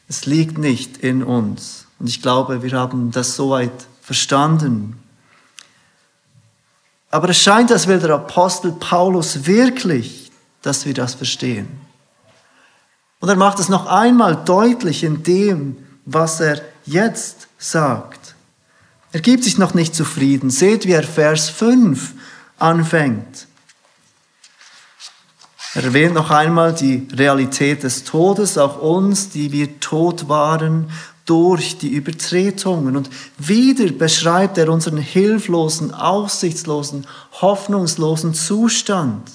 Es 0.08 0.25
liegt 0.25 0.58
nicht 0.58 0.97
in 0.97 1.21
uns. 1.21 1.86
Und 1.99 2.08
ich 2.08 2.21
glaube, 2.21 2.63
wir 2.63 2.71
haben 2.71 3.12
das 3.12 3.36
soweit 3.36 3.88
verstanden. 4.02 4.97
Aber 7.12 7.30
es 7.30 7.41
scheint, 7.41 7.72
als 7.72 7.88
will 7.88 8.00
der 8.00 8.12
Apostel 8.12 8.72
Paulus 8.72 9.45
wirklich, 9.45 10.32
dass 10.62 10.86
wir 10.86 10.93
das 10.93 11.15
verstehen. 11.15 11.67
Und 13.19 13.30
er 13.30 13.36
macht 13.36 13.60
es 13.60 13.69
noch 13.69 13.88
einmal 13.88 14.36
deutlich 14.45 15.04
in 15.04 15.24
dem, 15.24 15.78
was 16.06 16.39
er 16.39 16.62
jetzt 16.86 17.48
sagt. 17.58 18.36
Er 19.12 19.22
gibt 19.22 19.43
sich 19.43 19.58
noch 19.58 19.74
nicht 19.74 19.95
zufrieden. 19.95 20.50
Seht, 20.50 20.86
wie 20.86 20.91
er 20.91 21.04
Vers 21.04 21.50
5 21.50 22.13
anfängt. 22.58 23.48
Er 25.76 25.84
erwähnt 25.84 26.13
noch 26.13 26.32
einmal 26.32 26.74
die 26.74 27.08
Realität 27.13 27.84
des 27.84 28.04
Todes, 28.04 28.58
auch 28.58 28.82
uns, 28.82 29.30
die 29.30 29.52
wir 29.52 29.80
tot 29.80 30.28
waren 30.28 30.91
durch 31.30 31.78
die 31.78 31.89
Übertretungen. 31.89 32.98
Und 32.98 33.10
wieder 33.38 33.92
beschreibt 33.92 34.58
er 34.58 34.70
unseren 34.70 34.98
hilflosen, 34.98 35.94
aussichtslosen, 35.94 37.06
hoffnungslosen 37.39 38.34
Zustand. 38.34 39.30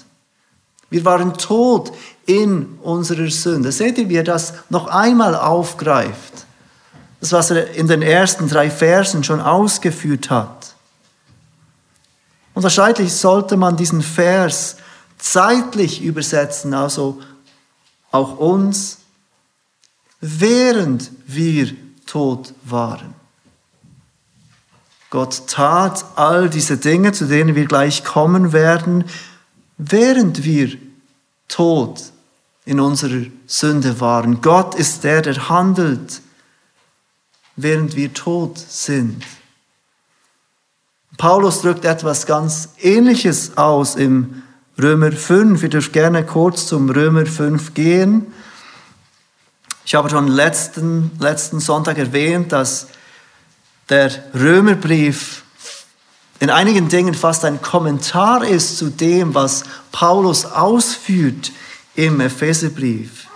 Wir 0.91 1.05
waren 1.05 1.35
tot 1.35 1.93
in 2.27 2.79
unserer 2.83 3.31
Sünde. 3.31 3.71
Seht 3.71 3.99
ihr, 3.99 4.09
wie 4.09 4.17
er 4.17 4.25
das 4.25 4.55
noch 4.71 4.89
einmal 4.89 5.37
aufgreift? 5.37 6.47
Das, 7.21 7.33
was 7.33 7.53
er 7.53 7.71
in 7.75 7.87
den 7.87 8.03
ersten 8.03 8.49
drei 8.49 8.71
Versen 8.71 9.23
schon 9.23 9.41
ausgeführt 9.41 10.31
hat. 10.31 10.75
Und 12.55 12.65
wahrscheinlich 12.65 13.13
sollte 13.13 13.57
man 13.57 13.77
diesen 13.77 14.03
Vers 14.03 14.77
zeitlich 15.19 16.03
übersetzen, 16.03 16.75
also 16.75 17.21
auch 18.11 18.37
uns, 18.39 18.99
während 20.21 21.11
wir 21.27 21.84
tot 22.07 22.55
waren. 22.65 23.15
Gott 25.11 25.47
tat 25.47 26.05
all 26.17 26.51
diese 26.51 26.77
Dinge, 26.77 27.13
zu 27.13 27.27
denen 27.27 27.55
wir 27.55 27.67
gleich 27.67 28.05
kommen 28.05 28.53
werden, 28.53 29.05
während 29.79 30.45
wir 30.45 30.77
tot 31.49 32.13
in 32.65 32.81
unserer 32.81 33.27
Sünde 33.47 34.01
waren. 34.01 34.41
Gott 34.41 34.75
ist 34.75 35.05
der, 35.05 35.23
der 35.23 35.49
handelt 35.49 36.23
während 37.57 37.97
wir 37.97 38.13
tot 38.13 38.59
sind. 38.59 39.25
Paulus 41.17 41.63
drückt 41.63 41.85
etwas 41.85 42.27
ganz 42.27 42.71
Ähnliches 42.81 43.57
aus 43.57 43.95
im 43.95 44.43
Römer 44.81 45.13
5. 45.13 45.63
Ich 45.63 45.71
dürft 45.71 45.93
gerne 45.93 46.25
kurz 46.25 46.67
zum 46.67 46.91
Römer 46.91 47.27
5 47.27 47.75
gehen. 47.75 48.33
Ich 49.87 49.95
habe 49.95 50.09
schon 50.09 50.29
letzten, 50.29 51.11
letzten 51.19 51.61
Sonntag 51.61 51.99
erwähnt, 51.99 52.53
dass 52.53 52.87
der 53.91 54.11
Römerbrief 54.35 55.43
in 56.41 56.51
einigen 56.51 56.89
Dingen 56.89 57.15
fast 57.15 57.45
ein 57.45 57.61
Kommentar 57.61 58.45
ist 58.45 58.79
zu 58.79 58.89
dem, 58.91 59.35
was 59.35 59.65
Paulus 59.93 60.47
ausführt 60.47 61.53
im 61.95 62.21
Epheserbrief. 62.21 63.29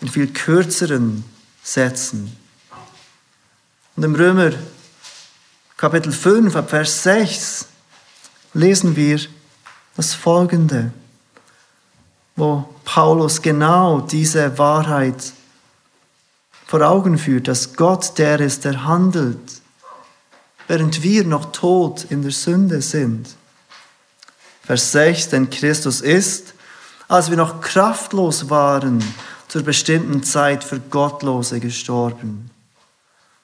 In 0.00 0.08
viel 0.08 0.28
kürzeren 0.28 1.24
Sätzen. 1.62 2.36
Und 3.96 4.02
im 4.02 4.14
Römer 4.14 4.52
Kapitel 5.76 6.12
5, 6.12 6.56
ab 6.56 6.70
Vers 6.70 7.02
6 7.02 7.66
lesen 8.54 8.96
wir 8.96 9.20
das 9.96 10.14
Folgende, 10.14 10.90
wo 12.36 12.66
Paulus 12.84 13.40
genau 13.40 14.00
diese 14.00 14.56
Wahrheit 14.58 15.32
vor 16.70 16.82
Augen 16.82 17.18
führt, 17.18 17.48
dass 17.48 17.74
Gott 17.74 18.16
der 18.16 18.38
ist, 18.38 18.64
der 18.64 18.84
handelt, 18.84 19.60
während 20.68 21.02
wir 21.02 21.24
noch 21.24 21.50
tot 21.50 22.06
in 22.10 22.22
der 22.22 22.30
Sünde 22.30 22.80
sind. 22.80 23.26
Vers 24.62 24.92
6, 24.92 25.30
denn 25.30 25.50
Christus 25.50 26.00
ist, 26.00 26.54
als 27.08 27.28
wir 27.28 27.36
noch 27.36 27.60
kraftlos 27.60 28.50
waren, 28.50 29.02
zur 29.48 29.64
bestimmten 29.64 30.22
Zeit 30.22 30.62
für 30.62 30.78
Gottlose 30.78 31.58
gestorben. 31.58 32.50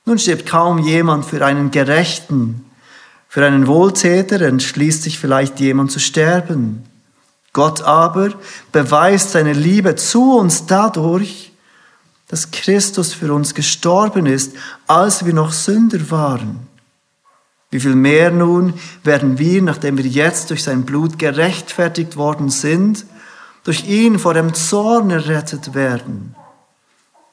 Nun 0.04 0.20
stirbt 0.20 0.46
kaum 0.46 0.78
jemand 0.78 1.24
für 1.24 1.44
einen 1.44 1.72
Gerechten. 1.72 2.64
Für 3.28 3.44
einen 3.44 3.66
Wohltäter 3.66 4.40
entschließt 4.40 5.02
sich 5.02 5.18
vielleicht 5.18 5.58
jemand 5.58 5.90
zu 5.90 5.98
sterben. 5.98 6.84
Gott 7.52 7.82
aber 7.82 8.34
beweist 8.70 9.32
seine 9.32 9.52
Liebe 9.52 9.96
zu 9.96 10.38
uns 10.38 10.66
dadurch, 10.66 11.45
dass 12.28 12.50
Christus 12.50 13.12
für 13.12 13.32
uns 13.32 13.54
gestorben 13.54 14.26
ist, 14.26 14.52
als 14.86 15.24
wir 15.24 15.32
noch 15.32 15.52
Sünder 15.52 16.10
waren. 16.10 16.66
Wie 17.70 17.80
viel 17.80 17.94
mehr 17.94 18.30
nun 18.30 18.74
werden 19.04 19.38
wir, 19.38 19.62
nachdem 19.62 19.98
wir 19.98 20.06
jetzt 20.06 20.50
durch 20.50 20.62
sein 20.62 20.84
Blut 20.84 21.18
gerechtfertigt 21.18 22.16
worden 22.16 22.50
sind, 22.50 23.04
durch 23.64 23.86
ihn 23.86 24.18
vor 24.18 24.34
dem 24.34 24.54
Zorn 24.54 25.10
errettet 25.10 25.74
werden. 25.74 26.34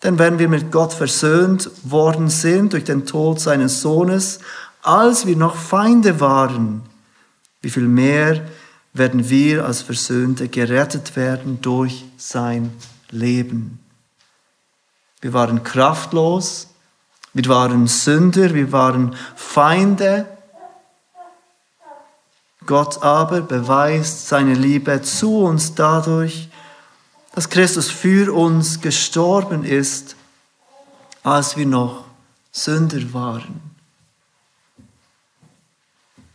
Denn 0.01 0.19
wenn 0.19 0.39
wir 0.39 0.49
mit 0.49 0.71
Gott 0.71 0.93
versöhnt 0.93 1.69
worden 1.83 2.29
sind 2.29 2.73
durch 2.73 2.83
den 2.83 3.05
Tod 3.05 3.39
seines 3.39 3.81
Sohnes, 3.81 4.39
als 4.81 5.25
wir 5.25 5.37
noch 5.37 5.55
Feinde 5.55 6.19
waren, 6.19 6.81
wie 7.61 7.69
viel 7.69 7.87
mehr 7.87 8.41
werden 8.93 9.29
wir 9.29 9.65
als 9.65 9.81
Versöhnte 9.81 10.49
gerettet 10.49 11.15
werden 11.15 11.59
durch 11.61 12.05
sein 12.17 12.73
Leben. 13.09 13.82
Wir 15.23 15.31
waren 15.31 15.63
kraftlos, 15.63 16.67
wir 17.31 17.45
waren 17.47 17.87
Sünder, 17.87 18.53
wir 18.53 18.73
waren 18.73 19.15
Feinde. 19.37 20.27
Gott 22.65 23.01
aber 23.01 23.39
beweist 23.39 24.27
seine 24.27 24.53
Liebe 24.53 25.01
zu 25.01 25.45
uns 25.45 25.75
dadurch, 25.75 26.49
dass 27.33 27.47
Christus 27.47 27.89
für 27.89 28.33
uns 28.33 28.81
gestorben 28.81 29.63
ist, 29.63 30.17
als 31.23 31.55
wir 31.55 31.67
noch 31.67 32.03
Sünder 32.51 33.13
waren. 33.13 33.61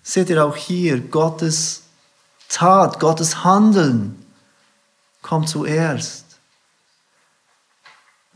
Seht 0.02 0.30
ihr 0.30 0.42
auch 0.42 0.56
hier, 0.56 0.98
Gottes 0.98 1.82
Tat, 2.48 2.98
Gottes 3.00 3.44
Handeln 3.44 4.24
kommt 5.20 5.50
zuerst. 5.50 6.27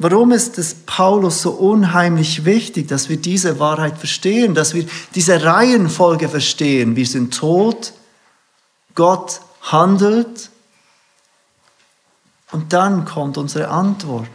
Warum 0.03 0.33
ist 0.33 0.59
es 0.59 0.75
Paulus 0.75 1.43
so 1.43 1.53
unheimlich 1.53 2.45
wichtig, 2.45 2.89
dass 2.89 3.09
wir 3.09 3.19
diese 3.19 3.61
Wahrheit 3.61 3.99
verstehen, 3.99 4.53
dass 4.53 4.75
wir 4.75 4.85
diese 5.15 5.45
Reihenfolge 5.45 6.29
verstehen? 6.29 6.97
Wir 6.97 7.07
sind 7.07 7.33
tot, 7.33 7.93
Gott 8.97 9.41
handelt 9.61 10.51
und 12.51 12.73
dann 12.73 13.05
kommt 13.05 13.39
unsere 13.39 13.69
Antwort. 13.69 14.29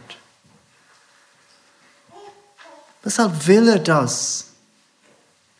Weshalb 3.03 3.45
will 3.47 3.67
er 3.67 3.79
das 3.79 4.45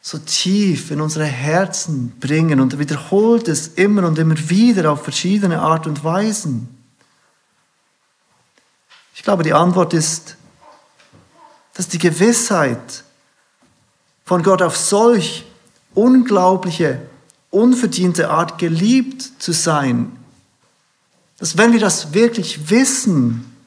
so 0.01 0.19
tief 0.19 0.89
in 0.89 1.01
unsere 1.01 1.25
Herzen 1.25 2.17
bringen 2.17 2.61
und 2.61 2.79
wiederholt 2.79 3.49
es 3.49 3.67
immer 3.67 4.07
und 4.07 4.17
immer 4.17 4.37
wieder 4.49 4.89
auf 4.89 5.03
verschiedene 5.03 5.59
Art 5.59 5.85
und 5.85 6.05
Weisen? 6.05 6.76
Ich 9.17 9.23
glaube, 9.23 9.41
die 9.41 9.53
Antwort 9.53 9.95
ist, 9.95 10.37
dass 11.73 11.87
die 11.87 11.97
Gewissheit 11.97 13.03
von 14.23 14.43
Gott 14.43 14.61
auf 14.61 14.77
solch 14.77 15.43
unglaubliche, 15.95 17.01
unverdiente 17.49 18.29
Art 18.29 18.59
geliebt 18.59 19.27
zu 19.39 19.53
sein, 19.53 20.15
dass 21.39 21.57
wenn 21.57 21.73
wir 21.73 21.79
das 21.79 22.13
wirklich 22.13 22.69
wissen, 22.69 23.57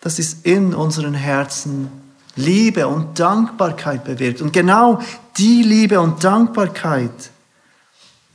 dass 0.00 0.20
es 0.20 0.36
in 0.44 0.74
unseren 0.74 1.14
Herzen 1.14 1.90
Liebe 2.36 2.86
und 2.86 3.18
Dankbarkeit 3.18 4.04
bewirkt. 4.04 4.40
Und 4.42 4.52
genau 4.52 5.02
die 5.38 5.64
Liebe 5.64 6.00
und 6.00 6.22
Dankbarkeit, 6.22 7.30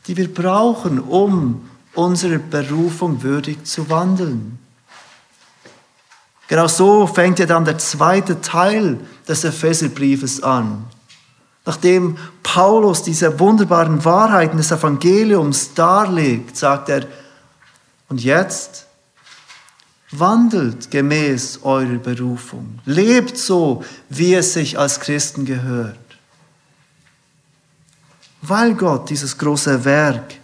die 0.08 0.17
wir 0.17 0.31
brauchen, 0.31 0.99
um 0.99 1.69
unserer 1.93 2.39
Berufung 2.39 3.23
würdig 3.23 3.65
zu 3.65 3.89
wandeln. 3.89 4.60
Genau 6.47 6.67
so 6.67 7.08
fängt 7.08 7.39
ja 7.39 7.45
dann 7.45 7.65
der 7.65 7.77
zweite 7.77 8.41
Teil 8.41 8.99
des 9.27 9.43
Epheserbriefes 9.43 10.43
an. 10.43 10.86
Nachdem 11.65 12.17
Paulus 12.43 13.01
diese 13.01 13.39
wunderbaren 13.39 14.05
Wahrheiten 14.05 14.58
des 14.58 14.71
Evangeliums 14.71 15.73
darlegt, 15.73 16.55
sagt 16.55 16.89
er, 16.89 17.05
und 18.08 18.23
jetzt 18.23 18.86
wandelt 20.12 20.91
gemäß 20.91 21.62
eurer 21.63 21.97
Berufung, 21.97 22.79
lebt 22.86 23.38
so, 23.38 23.84
wie 24.10 24.36
es 24.36 24.53
sich 24.53 24.77
als 24.77 24.99
Christen 24.99 25.45
gehört. 25.45 25.97
Weil 28.43 28.75
Gott 28.75 29.10
dieses 29.10 29.38
große 29.38 29.84
Werk 29.86 30.36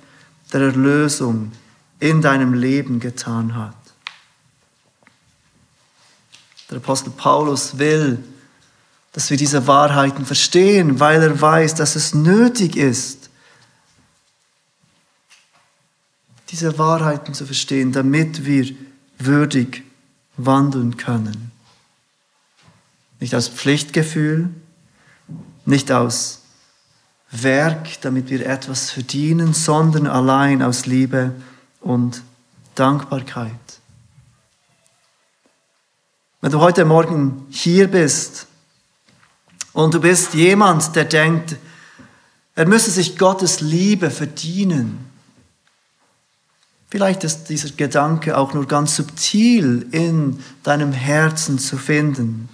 der 0.52 0.62
Erlösung 0.62 1.52
in 2.00 2.20
deinem 2.22 2.56
Leben 2.56 3.00
getan 3.00 3.56
hat. 3.56 3.76
Der 6.72 6.78
Apostel 6.78 7.12
Paulus 7.12 7.78
will, 7.78 8.18
dass 9.12 9.30
wir 9.30 9.38
diese 9.38 9.68
Wahrheiten 9.68 10.26
verstehen, 10.26 11.00
weil 11.00 11.22
er 11.22 11.40
weiß, 11.40 11.76
dass 11.76 11.96
es 11.96 12.14
nötig 12.14 12.78
ist, 12.78 13.30
diese 16.50 16.78
Wahrheiten 16.78 17.34
zu 17.34 17.46
verstehen, 17.46 17.92
damit 17.92 18.46
wir 18.46 18.74
würdig 19.20 19.84
wandeln 20.38 20.98
können. 20.98 21.52
Nicht 23.20 23.36
aus 23.36 23.48
Pflichtgefühl, 23.48 24.50
nicht 25.66 25.92
aus 25.92 26.42
Werk, 27.32 28.02
damit 28.02 28.30
wir 28.30 28.46
etwas 28.46 28.92
verdienen, 28.92 29.54
sondern 29.54 30.08
allein 30.08 30.62
aus 30.62 30.86
Liebe 30.86 31.34
und 31.80 32.24
Dankbarkeit. 32.76 33.52
Wenn 36.44 36.52
du 36.52 36.60
heute 36.60 36.86
Morgen 36.86 37.46
hier 37.52 37.88
bist 37.88 38.48
und 39.74 39.94
du 39.94 40.02
bist 40.02 40.34
jemand, 40.34 40.96
der 40.96 41.06
denkt, 41.06 41.56
er 42.56 42.68
müsse 42.68 42.90
sich 42.90 43.16
Gottes 43.16 43.62
Liebe 43.62 44.10
verdienen, 44.10 45.06
vielleicht 46.90 47.24
ist 47.24 47.44
dieser 47.46 47.70
Gedanke 47.70 48.36
auch 48.36 48.56
nur 48.56 48.68
ganz 48.68 48.96
subtil 48.96 49.88
in 49.92 50.44
deinem 50.64 50.94
Herzen 50.94 51.60
zu 51.60 51.78
finden. 51.78 52.50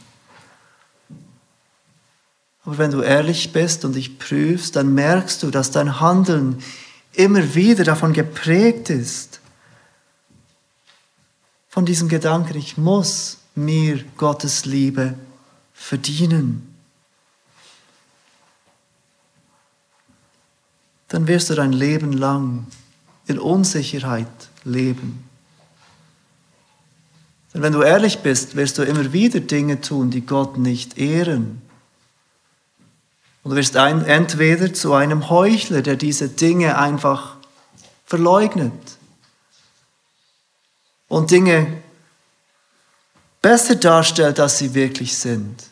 Aber 2.66 2.78
wenn 2.80 2.92
du 2.92 3.02
ehrlich 3.02 3.54
bist 3.54 3.86
und 3.86 3.96
dich 3.96 4.20
prüfst, 4.20 4.76
dann 4.76 4.94
merkst 4.96 5.44
du, 5.44 5.50
dass 5.50 5.72
dein 5.72 6.02
Handeln 6.02 6.62
immer 7.14 7.56
wieder 7.56 7.86
davon 7.86 8.12
geprägt 8.12 8.90
ist. 8.90 9.40
Von 11.70 11.86
diesem 11.86 12.10
Gedanken, 12.10 12.58
ich 12.58 12.78
muss 12.78 13.38
mir 13.58 14.04
Gottes 14.18 14.66
Liebe 14.66 15.16
verdienen. 15.74 16.76
Dann 21.08 21.28
wirst 21.28 21.50
du 21.50 21.56
dein 21.56 21.74
Leben 21.74 22.14
lang 22.14 22.68
in 23.26 23.40
Unsicherheit 23.40 24.28
leben. 24.64 25.28
Denn 27.54 27.62
wenn 27.62 27.74
du 27.74 27.82
ehrlich 27.82 28.20
bist, 28.20 28.56
wirst 28.56 28.78
du 28.78 28.84
immer 28.84 29.14
wieder 29.14 29.40
Dinge 29.40 29.82
tun, 29.82 30.12
die 30.12 30.26
Gott 30.26 30.58
nicht 30.58 30.98
ehren. 30.98 31.62
Und 33.44 33.52
du 33.52 33.58
wirst 33.58 33.78
ein, 33.78 34.04
entweder 34.04 34.74
zu 34.74 34.94
einem 34.94 35.30
Heuchler, 35.30 35.82
der 35.82 35.96
diese 35.96 36.30
Dinge 36.30 36.78
einfach 36.78 37.38
verleugnet 38.06 38.74
und 41.08 41.32
Dinge 41.32 41.82
besser 43.42 43.76
darstellt, 43.76 44.40
als 44.40 44.58
sie 44.58 44.74
wirklich 44.74 45.18
sind. 45.18 45.64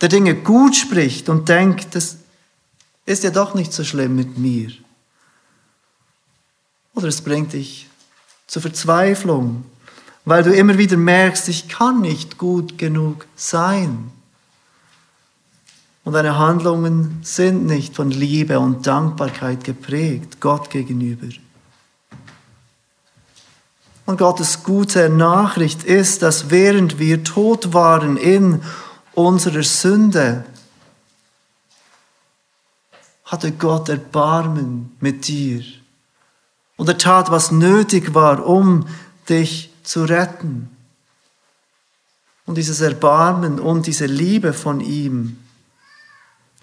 Der 0.00 0.08
Dinge 0.08 0.34
gut 0.34 0.76
spricht 0.76 1.28
und 1.28 1.48
denkt, 1.48 1.94
das 1.94 2.16
ist 3.06 3.24
ja 3.24 3.30
doch 3.30 3.54
nicht 3.54 3.72
so 3.72 3.84
schlimm 3.84 4.16
mit 4.16 4.36
mir. 4.36 4.70
Oder 6.94 7.08
es 7.08 7.22
bringt 7.22 7.52
dich 7.52 7.88
zur 8.46 8.62
Verzweiflung, 8.62 9.64
weil 10.24 10.42
du 10.42 10.52
immer 10.52 10.76
wieder 10.78 10.96
merkst, 10.96 11.48
ich 11.48 11.68
kann 11.68 12.00
nicht 12.00 12.38
gut 12.38 12.78
genug 12.78 13.26
sein. 13.36 14.10
Und 16.04 16.12
deine 16.12 16.38
Handlungen 16.38 17.18
sind 17.22 17.66
nicht 17.66 17.94
von 17.94 18.10
Liebe 18.10 18.60
und 18.60 18.86
Dankbarkeit 18.86 19.64
geprägt, 19.64 20.40
Gott 20.40 20.70
gegenüber. 20.70 21.26
Und 24.06 24.18
Gottes 24.18 24.62
gute 24.62 25.08
Nachricht 25.08 25.82
ist, 25.82 26.22
dass 26.22 26.48
während 26.50 27.00
wir 27.00 27.24
tot 27.24 27.74
waren 27.74 28.16
in 28.16 28.62
unserer 29.14 29.64
Sünde, 29.64 30.44
hatte 33.24 33.50
Gott 33.50 33.88
Erbarmen 33.88 34.96
mit 35.00 35.26
dir. 35.26 35.64
Und 36.76 36.88
er 36.88 36.98
tat, 36.98 37.32
was 37.32 37.50
nötig 37.50 38.14
war, 38.14 38.46
um 38.46 38.86
dich 39.28 39.72
zu 39.82 40.04
retten. 40.04 40.70
Und 42.44 42.54
dieses 42.54 42.80
Erbarmen 42.80 43.58
und 43.58 43.88
diese 43.88 44.06
Liebe 44.06 44.52
von 44.52 44.80
ihm 44.80 45.38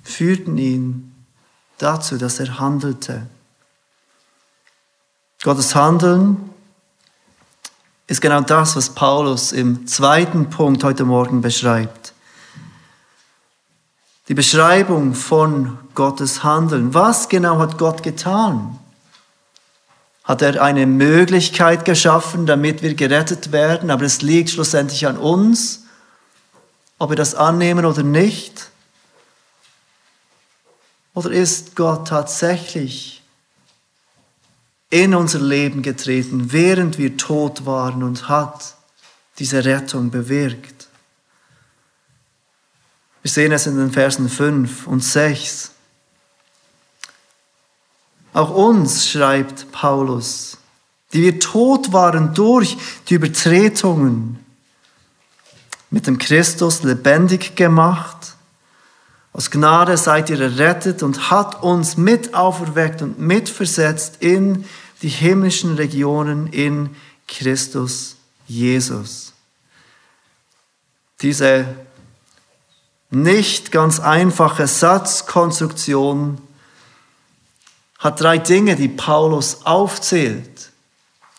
führten 0.01 0.57
ihn 0.57 1.13
dazu, 1.77 2.17
dass 2.17 2.39
er 2.39 2.59
handelte. 2.59 3.27
Gottes 5.41 5.75
Handeln 5.75 6.52
ist 8.07 8.21
genau 8.21 8.41
das, 8.41 8.75
was 8.75 8.89
Paulus 8.89 9.51
im 9.51 9.87
zweiten 9.87 10.49
Punkt 10.49 10.83
heute 10.83 11.05
Morgen 11.05 11.41
beschreibt. 11.41 12.13
Die 14.27 14.33
Beschreibung 14.33 15.13
von 15.15 15.77
Gottes 15.95 16.43
Handeln. 16.43 16.93
Was 16.93 17.29
genau 17.29 17.59
hat 17.59 17.77
Gott 17.77 18.03
getan? 18.03 18.79
Hat 20.23 20.41
er 20.41 20.61
eine 20.61 20.85
Möglichkeit 20.85 21.83
geschaffen, 21.85 22.45
damit 22.45 22.81
wir 22.81 22.93
gerettet 22.93 23.51
werden, 23.51 23.91
aber 23.91 24.05
es 24.05 24.21
liegt 24.21 24.51
schlussendlich 24.51 25.05
an 25.07 25.17
uns, 25.17 25.83
ob 26.99 27.09
wir 27.09 27.17
das 27.17 27.35
annehmen 27.35 27.85
oder 27.85 28.03
nicht? 28.03 28.69
Oder 31.13 31.31
ist 31.31 31.75
Gott 31.75 32.07
tatsächlich 32.07 33.22
in 34.93 35.15
unser 35.15 35.39
Leben 35.39 35.81
getreten, 35.81 36.51
während 36.51 36.99
wir 36.99 37.17
tot 37.17 37.65
waren 37.65 38.03
und 38.03 38.29
hat 38.29 38.75
diese 39.39 39.65
Rettung 39.65 40.11
bewirkt? 40.11 40.87
Wir 43.23 43.31
sehen 43.31 43.51
es 43.53 43.65
in 43.65 43.75
den 43.75 43.91
Versen 43.91 44.29
5 44.29 44.85
und 44.85 45.03
6. 45.03 45.71
Auch 48.33 48.51
uns, 48.51 49.09
schreibt 49.09 49.71
Paulus, 49.71 50.59
die 51.11 51.23
wir 51.23 51.39
tot 51.39 51.91
waren 51.91 52.35
durch 52.35 52.77
die 53.09 53.15
Übertretungen, 53.15 54.45
mit 55.89 56.05
dem 56.05 56.19
Christus 56.19 56.83
lebendig 56.83 57.55
gemacht. 57.55 58.35
Aus 59.31 59.49
Gnade 59.49 59.97
seid 59.97 60.29
ihr 60.29 60.39
errettet 60.39 61.01
und 61.01 61.31
hat 61.31 61.63
uns 61.63 61.97
mit 61.97 62.35
auferweckt 62.35 63.01
und 63.01 63.19
mitversetzt 63.19 64.17
in 64.19 64.65
die 65.03 65.09
himmlischen 65.09 65.75
Regionen 65.75 66.47
in 66.47 66.95
Christus 67.27 68.15
Jesus. 68.47 69.33
Diese 71.21 71.65
nicht 73.09 73.71
ganz 73.71 73.99
einfache 73.99 74.65
Satzkonstruktion 74.65 76.41
hat 77.99 78.19
drei 78.19 78.37
Dinge, 78.37 78.75
die 78.75 78.89
Paulus 78.89 79.65
aufzählt. 79.65 80.71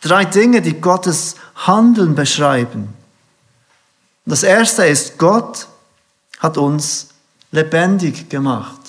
Drei 0.02 0.24
Dinge, 0.24 0.62
die 0.62 0.80
Gottes 0.80 1.36
Handeln 1.54 2.14
beschreiben. 2.14 2.94
Das 4.26 4.42
erste 4.42 4.86
ist, 4.86 5.18
Gott 5.18 5.66
hat 6.38 6.56
uns 6.58 7.08
lebendig 7.50 8.28
gemacht. 8.28 8.83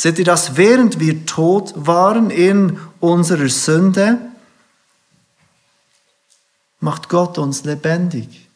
Seht 0.00 0.18
ihr 0.18 0.24
das, 0.24 0.56
während 0.56 0.98
wir 0.98 1.26
tot 1.26 1.74
waren 1.76 2.30
in 2.30 2.80
unserer 3.00 3.50
Sünde, 3.50 4.18
macht 6.80 7.10
Gott 7.10 7.36
uns 7.36 7.64
lebendig. 7.64 8.48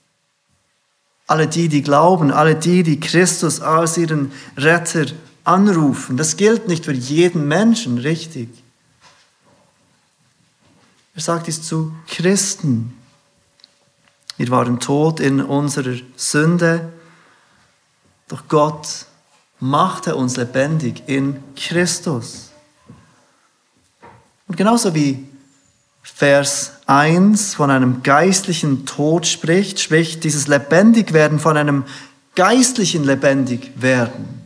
Alle 1.26 1.46
die, 1.46 1.68
die 1.68 1.82
glauben, 1.82 2.30
alle 2.30 2.54
die, 2.56 2.82
die 2.82 2.98
Christus 2.98 3.60
als 3.60 3.98
ihren 3.98 4.32
Retter 4.56 5.04
anrufen. 5.44 6.16
Das 6.16 6.38
gilt 6.38 6.66
nicht 6.66 6.86
für 6.86 6.94
jeden 6.94 7.46
Menschen, 7.46 7.98
richtig. 7.98 8.48
Er 11.14 11.20
sagt 11.20 11.46
es 11.48 11.60
zu 11.60 11.94
Christen. 12.08 12.98
Wir 14.38 14.48
waren 14.48 14.80
tot 14.80 15.20
in 15.20 15.42
unserer 15.42 15.98
Sünde, 16.16 16.90
doch 18.28 18.48
Gott 18.48 19.04
machte 19.64 20.14
uns 20.14 20.36
lebendig 20.36 21.04
in 21.06 21.42
Christus. 21.56 22.50
Und 24.46 24.58
genauso 24.58 24.94
wie 24.94 25.26
Vers 26.02 26.72
1 26.84 27.54
von 27.54 27.70
einem 27.70 28.02
geistlichen 28.02 28.84
Tod 28.84 29.26
spricht, 29.26 29.80
spricht 29.80 30.22
dieses 30.22 30.48
Lebendigwerden 30.48 31.38
von 31.38 31.56
einem 31.56 31.84
geistlichen 32.34 33.04
Lebendigwerden. 33.04 34.42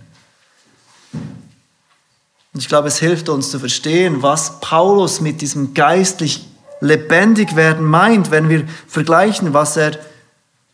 Und 1.12 2.60
ich 2.60 2.68
glaube, 2.68 2.86
es 2.86 3.00
hilft 3.00 3.28
uns 3.28 3.50
zu 3.50 3.58
verstehen, 3.58 4.22
was 4.22 4.60
Paulus 4.60 5.20
mit 5.20 5.40
diesem 5.40 5.74
geistlich 5.74 6.46
lebendig 6.80 7.56
werden 7.56 7.84
meint, 7.84 8.30
wenn 8.30 8.48
wir 8.48 8.68
vergleichen, 8.86 9.52
was 9.52 9.76
er 9.76 9.98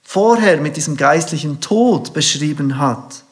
vorher 0.03 0.61
mit 0.61 0.77
diesem 0.77 0.99
geistlichen 0.99 1.63
Tod 1.63 2.13
beschrieben 2.13 2.77
hat. 2.77 3.24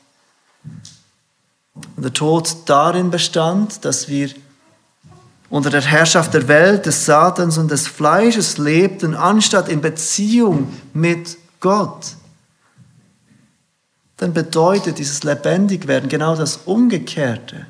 Und 1.75 2.03
der 2.03 2.13
Tod 2.13 2.57
darin 2.67 3.11
bestand, 3.11 3.85
dass 3.85 4.09
wir 4.09 4.31
unter 5.49 5.71
der 5.71 5.83
Herrschaft 5.83 6.33
der 6.33 6.49
Welt, 6.49 6.87
des 6.87 7.05
Satans 7.05 7.59
und 7.59 7.71
des 7.71 7.87
Fleisches 7.87 8.57
lebten, 8.57 9.15
anstatt 9.15 9.69
in 9.69 9.81
Beziehung 9.81 10.73
mit 10.95 11.37
Gott. 11.61 12.17
Dann 14.17 14.33
bedeutet 14.33 14.99
dieses 14.99 15.25
Lebendigwerden 15.25 16.09
genau 16.09 16.37
das 16.37 16.61
Umgekehrte. 16.65 17.67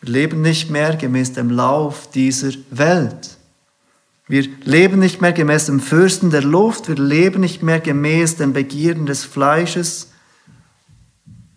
Wir 0.00 0.10
leben 0.10 0.42
nicht 0.42 0.70
mehr 0.70 0.96
gemäß 0.96 1.32
dem 1.34 1.50
Lauf 1.50 2.10
dieser 2.10 2.50
Welt. 2.70 3.36
Wir 4.28 4.48
leben 4.64 4.98
nicht 4.98 5.20
mehr 5.20 5.32
gemäß 5.32 5.66
dem 5.66 5.80
Fürsten 5.80 6.30
der 6.30 6.42
Luft. 6.42 6.88
Wir 6.88 6.96
leben 6.96 7.40
nicht 7.40 7.62
mehr 7.62 7.78
gemäß 7.78 8.36
den 8.36 8.52
Begierden 8.52 9.06
des 9.06 9.24
Fleisches. 9.24 10.08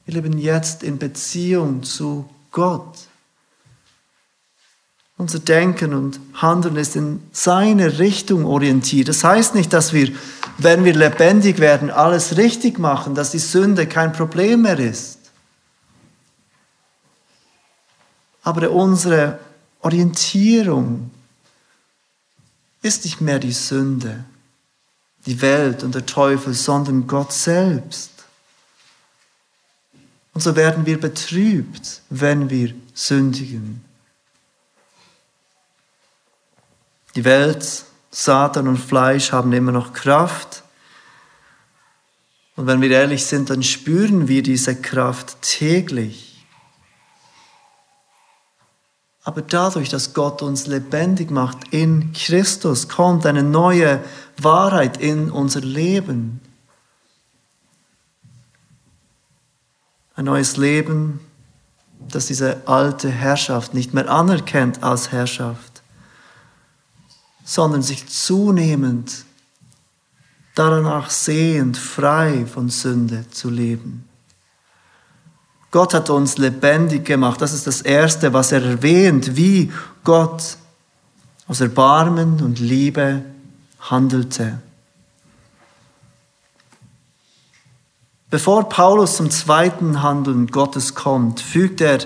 Wir 0.09 0.23
leben 0.23 0.39
jetzt 0.39 0.81
in 0.81 0.97
Beziehung 0.97 1.83
zu 1.83 2.27
Gott. 2.49 2.97
Unser 5.17 5.37
Denken 5.37 5.93
und 5.93 6.19
Handeln 6.33 6.77
ist 6.77 6.95
in 6.95 7.21
seine 7.31 7.99
Richtung 7.99 8.43
orientiert. 8.43 9.07
Das 9.07 9.23
heißt 9.23 9.53
nicht, 9.53 9.71
dass 9.71 9.93
wir, 9.93 10.11
wenn 10.57 10.83
wir 10.83 10.95
lebendig 10.95 11.59
werden, 11.59 11.91
alles 11.91 12.37
richtig 12.37 12.79
machen, 12.79 13.13
dass 13.13 13.29
die 13.29 13.37
Sünde 13.37 13.85
kein 13.85 14.11
Problem 14.11 14.63
mehr 14.63 14.79
ist. 14.79 15.19
Aber 18.41 18.71
unsere 18.71 19.37
Orientierung 19.81 21.11
ist 22.81 23.05
nicht 23.05 23.21
mehr 23.21 23.37
die 23.37 23.51
Sünde, 23.51 24.25
die 25.27 25.39
Welt 25.43 25.83
und 25.83 25.93
der 25.93 26.07
Teufel, 26.07 26.55
sondern 26.55 27.05
Gott 27.05 27.31
selbst. 27.31 28.18
Und 30.39 30.43
so 30.43 30.55
werden 30.55 30.85
wir 30.85 30.97
betrübt, 30.97 31.99
wenn 32.09 32.49
wir 32.49 32.73
sündigen. 32.93 33.83
Die 37.13 37.25
Welt, 37.25 37.83
Satan 38.09 38.69
und 38.69 38.77
Fleisch 38.77 39.33
haben 39.33 39.51
immer 39.51 39.73
noch 39.73 39.91
Kraft. 39.91 40.63
Und 42.55 42.67
wenn 42.67 42.79
wir 42.79 42.89
ehrlich 42.89 43.25
sind, 43.25 43.49
dann 43.49 43.63
spüren 43.63 44.29
wir 44.29 44.41
diese 44.41 44.77
Kraft 44.77 45.41
täglich. 45.41 46.45
Aber 49.25 49.41
dadurch, 49.41 49.89
dass 49.89 50.13
Gott 50.13 50.41
uns 50.41 50.67
lebendig 50.67 51.31
macht 51.31 51.73
in 51.73 52.13
Christus, 52.13 52.87
kommt 52.87 53.25
eine 53.25 53.43
neue 53.43 54.01
Wahrheit 54.37 54.95
in 55.01 55.31
unser 55.31 55.59
Leben. 55.59 56.39
Ein 60.19 60.25
neues 60.25 60.57
Leben, 60.57 61.21
das 62.09 62.25
diese 62.25 62.67
alte 62.67 63.09
Herrschaft 63.09 63.73
nicht 63.73 63.93
mehr 63.93 64.09
anerkennt 64.09 64.83
als 64.83 65.13
Herrschaft, 65.13 65.81
sondern 67.45 67.81
sich 67.81 68.05
zunehmend 68.05 69.23
danach 70.55 71.09
sehend, 71.09 71.77
frei 71.77 72.45
von 72.45 72.67
Sünde 72.67 73.29
zu 73.31 73.49
leben. 73.49 74.09
Gott 75.71 75.93
hat 75.93 76.09
uns 76.09 76.37
lebendig 76.37 77.05
gemacht. 77.05 77.41
Das 77.41 77.53
ist 77.53 77.65
das 77.65 77.81
Erste, 77.81 78.33
was 78.33 78.51
er 78.51 78.61
erwähnt, 78.61 79.37
wie 79.37 79.71
Gott 80.03 80.57
aus 81.47 81.61
Erbarmen 81.61 82.41
und 82.41 82.59
Liebe 82.59 83.23
handelte. 83.79 84.59
Bevor 88.29 88.69
Paulus 88.69 89.17
zum 89.17 89.31
zweiten 89.31 90.03
Handeln 90.03 90.47
Gottes 90.47 90.93
kommt, 90.93 91.39
fügt 91.39 91.81
er 91.81 91.99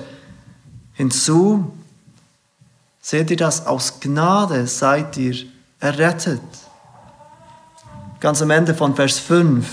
hinzu, 0.93 1.73
seht 3.01 3.29
ihr 3.29 3.35
das, 3.35 3.67
aus 3.67 3.99
Gnade 3.99 4.65
seid 4.67 5.17
ihr 5.17 5.35
errettet. 5.81 6.41
Ganz 8.21 8.41
am 8.41 8.51
Ende 8.51 8.73
von 8.73 8.95
Vers 8.95 9.19
5. 9.19 9.67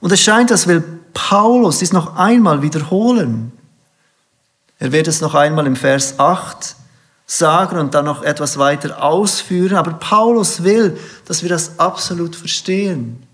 Und 0.00 0.10
es 0.10 0.22
scheint, 0.22 0.50
als 0.50 0.66
will 0.66 0.82
Paulus 1.12 1.80
dies 1.80 1.92
noch 1.92 2.16
einmal 2.16 2.62
wiederholen. 2.62 3.52
Er 4.78 4.92
wird 4.92 5.06
es 5.06 5.20
noch 5.20 5.34
einmal 5.34 5.66
im 5.66 5.76
Vers 5.76 6.18
8 6.18 6.76
sagen 7.26 7.78
und 7.78 7.92
dann 7.92 8.06
noch 8.06 8.22
etwas 8.22 8.56
weiter 8.56 9.02
ausführen, 9.02 9.76
aber 9.76 9.92
Paulus 9.92 10.62
will, 10.62 10.98
dass 11.26 11.42
wir 11.42 11.50
das 11.50 11.78
absolut 11.78 12.34
verstehen. 12.34 13.27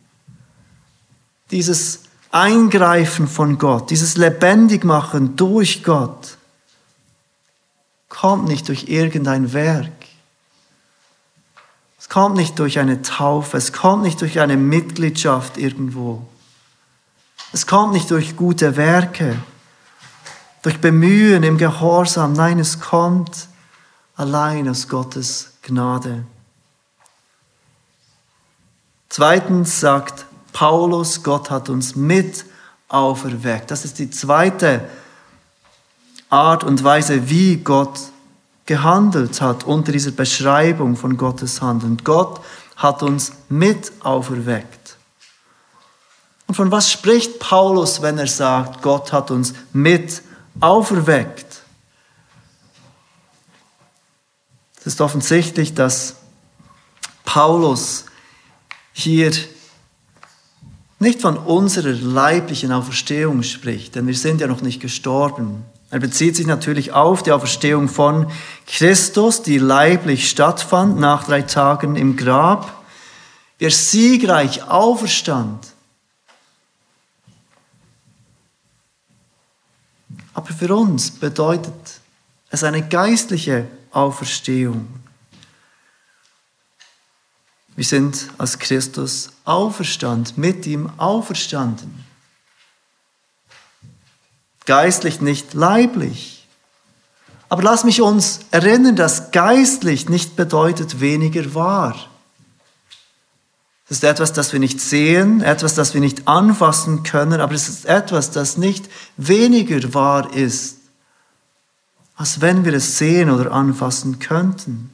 Dieses 1.51 2.01
Eingreifen 2.31 3.29
von 3.29 3.59
Gott, 3.59 3.91
dieses 3.91 4.17
Lebendigmachen 4.17 5.37
durch 5.37 5.85
Gott, 5.85 6.37
kommt 8.09 8.49
nicht 8.49 8.69
durch 8.69 8.89
irgendein 8.89 9.53
Werk. 9.53 9.93
Es 11.99 12.09
kommt 12.09 12.37
nicht 12.37 12.59
durch 12.59 12.79
eine 12.79 13.03
Taufe, 13.03 13.57
es 13.57 13.73
kommt 13.73 14.03
nicht 14.03 14.21
durch 14.21 14.41
eine 14.41 14.57
Mitgliedschaft 14.57 15.57
irgendwo. 15.59 16.27
Es 17.53 17.67
kommt 17.67 17.93
nicht 17.93 18.11
durch 18.11 18.37
gute 18.37 18.77
Werke, 18.77 19.37
durch 20.63 20.81
Bemühen 20.81 21.45
im 21.45 21.57
Gehorsam. 21.57 22.33
Nein, 22.33 22.59
es 22.59 22.81
kommt 22.81 23.49
allein 24.17 24.69
aus 24.69 24.89
Gottes 24.89 25.53
Gnade. 25.63 26.25
Zweitens 29.09 29.79
sagt 29.79 30.27
Paulus, 30.55 31.23
Gott 31.23 31.51
hat 31.51 31.69
uns 31.69 31.97
mit 31.97 32.47
auferweckt. 32.89 33.71
Das 33.71 33.85
ist 33.85 33.99
die 33.99 34.09
zweite 34.09 34.89
Art 36.31 36.65
und 36.65 36.83
Weise, 36.83 37.29
wie 37.29 37.57
Gott 37.57 37.99
gehandelt 38.65 39.41
hat 39.41 39.65
unter 39.65 39.93
dieser 39.93 40.13
Beschreibung 40.13 40.97
von 40.97 41.17
Gottes 41.17 41.61
Handeln. 41.61 41.99
Gott 42.05 42.41
hat 42.77 43.03
uns 43.03 43.33
mit 43.49 43.93
auferweckt. 44.01 44.97
Und 46.47 46.55
von 46.55 46.71
was 46.71 46.91
spricht 46.91 47.41
Paulus, 47.41 48.01
wenn 48.01 48.17
er 48.17 48.29
sagt, 48.29 48.81
Gott 48.81 49.13
hat 49.13 49.33
uns 49.33 49.55
mit 49.73 50.23
auferweckt? 50.61 51.63
Es 54.79 54.87
ist 54.87 55.01
offensichtlich, 55.01 55.75
dass 55.75 56.15
Paulus 57.25 58.05
hier 58.93 59.33
nicht 61.05 61.21
von 61.21 61.37
unserer 61.37 61.93
leiblichen 61.93 62.73
Auferstehung 62.73 63.45
spricht, 63.45 63.95
denn 63.95 64.09
wir 64.09 64.15
sind 64.15 64.41
ja 64.41 64.49
noch 64.49 64.63
nicht 64.63 64.81
gestorben. 64.81 65.65
Er 65.91 66.01
bezieht 66.01 66.35
sich 66.35 66.47
natürlich 66.47 66.91
auf 66.91 67.23
die 67.23 67.31
Auferstehung 67.31 67.89
von 67.89 68.27
Christus, 68.67 69.43
die 69.43 69.59
leiblich 69.59 70.29
stattfand 70.29 70.99
nach 70.99 71.23
drei 71.23 71.43
Tagen 71.43 71.95
im 71.95 72.17
Grab, 72.17 72.83
wie 73.59 73.67
er 73.67 73.71
siegreich 73.71 74.69
auferstand. 74.69 75.69
Aber 80.33 80.53
für 80.53 80.75
uns 80.75 81.13
bedeutet 81.13 82.01
es 82.51 82.65
eine 82.65 82.83
geistliche 82.83 83.67
Auferstehung. 83.93 85.04
Wir 87.77 87.85
sind 87.85 88.29
als 88.39 88.59
Christus 88.59 89.31
auferstanden, 89.45 90.35
mit 90.37 90.67
ihm 90.67 90.91
auferstanden. 90.97 92.05
Geistlich, 94.67 95.21
nicht 95.21 95.55
leiblich. 95.55 96.47
Aber 97.49 97.63
lass 97.63 97.85
mich 97.85 98.01
uns 98.01 98.41
erinnern, 98.51 98.97
dass 98.97 99.31
geistlich 99.31 100.09
nicht 100.09 100.37
bedeutet 100.37 101.01
weniger 101.01 101.55
wahr. 101.55 101.95
Das 103.89 103.99
ist 103.99 104.05
etwas, 104.05 104.33
das 104.33 104.53
wir 104.53 104.61
nicht 104.61 104.81
sehen, 104.81 105.43
etwas, 105.43 105.75
das 105.75 105.93
wir 105.93 106.01
nicht 106.01 106.27
anfassen 106.27 107.03
können, 107.03 107.41
aber 107.41 107.55
es 107.55 107.69
ist 107.69 107.85
etwas, 107.85 108.31
das 108.31 108.57
nicht 108.57 108.89
weniger 109.19 109.93
wahr 109.93 110.33
ist, 110.33 110.79
als 112.17 112.41
wenn 112.41 112.65
wir 112.65 112.73
es 112.73 112.97
sehen 112.97 113.31
oder 113.31 113.53
anfassen 113.53 114.19
könnten. 114.21 114.91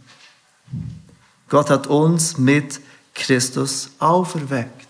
Gott 1.50 1.68
hat 1.68 1.88
uns 1.88 2.38
mit 2.38 2.80
Christus 3.14 3.90
auferweckt. 3.98 4.88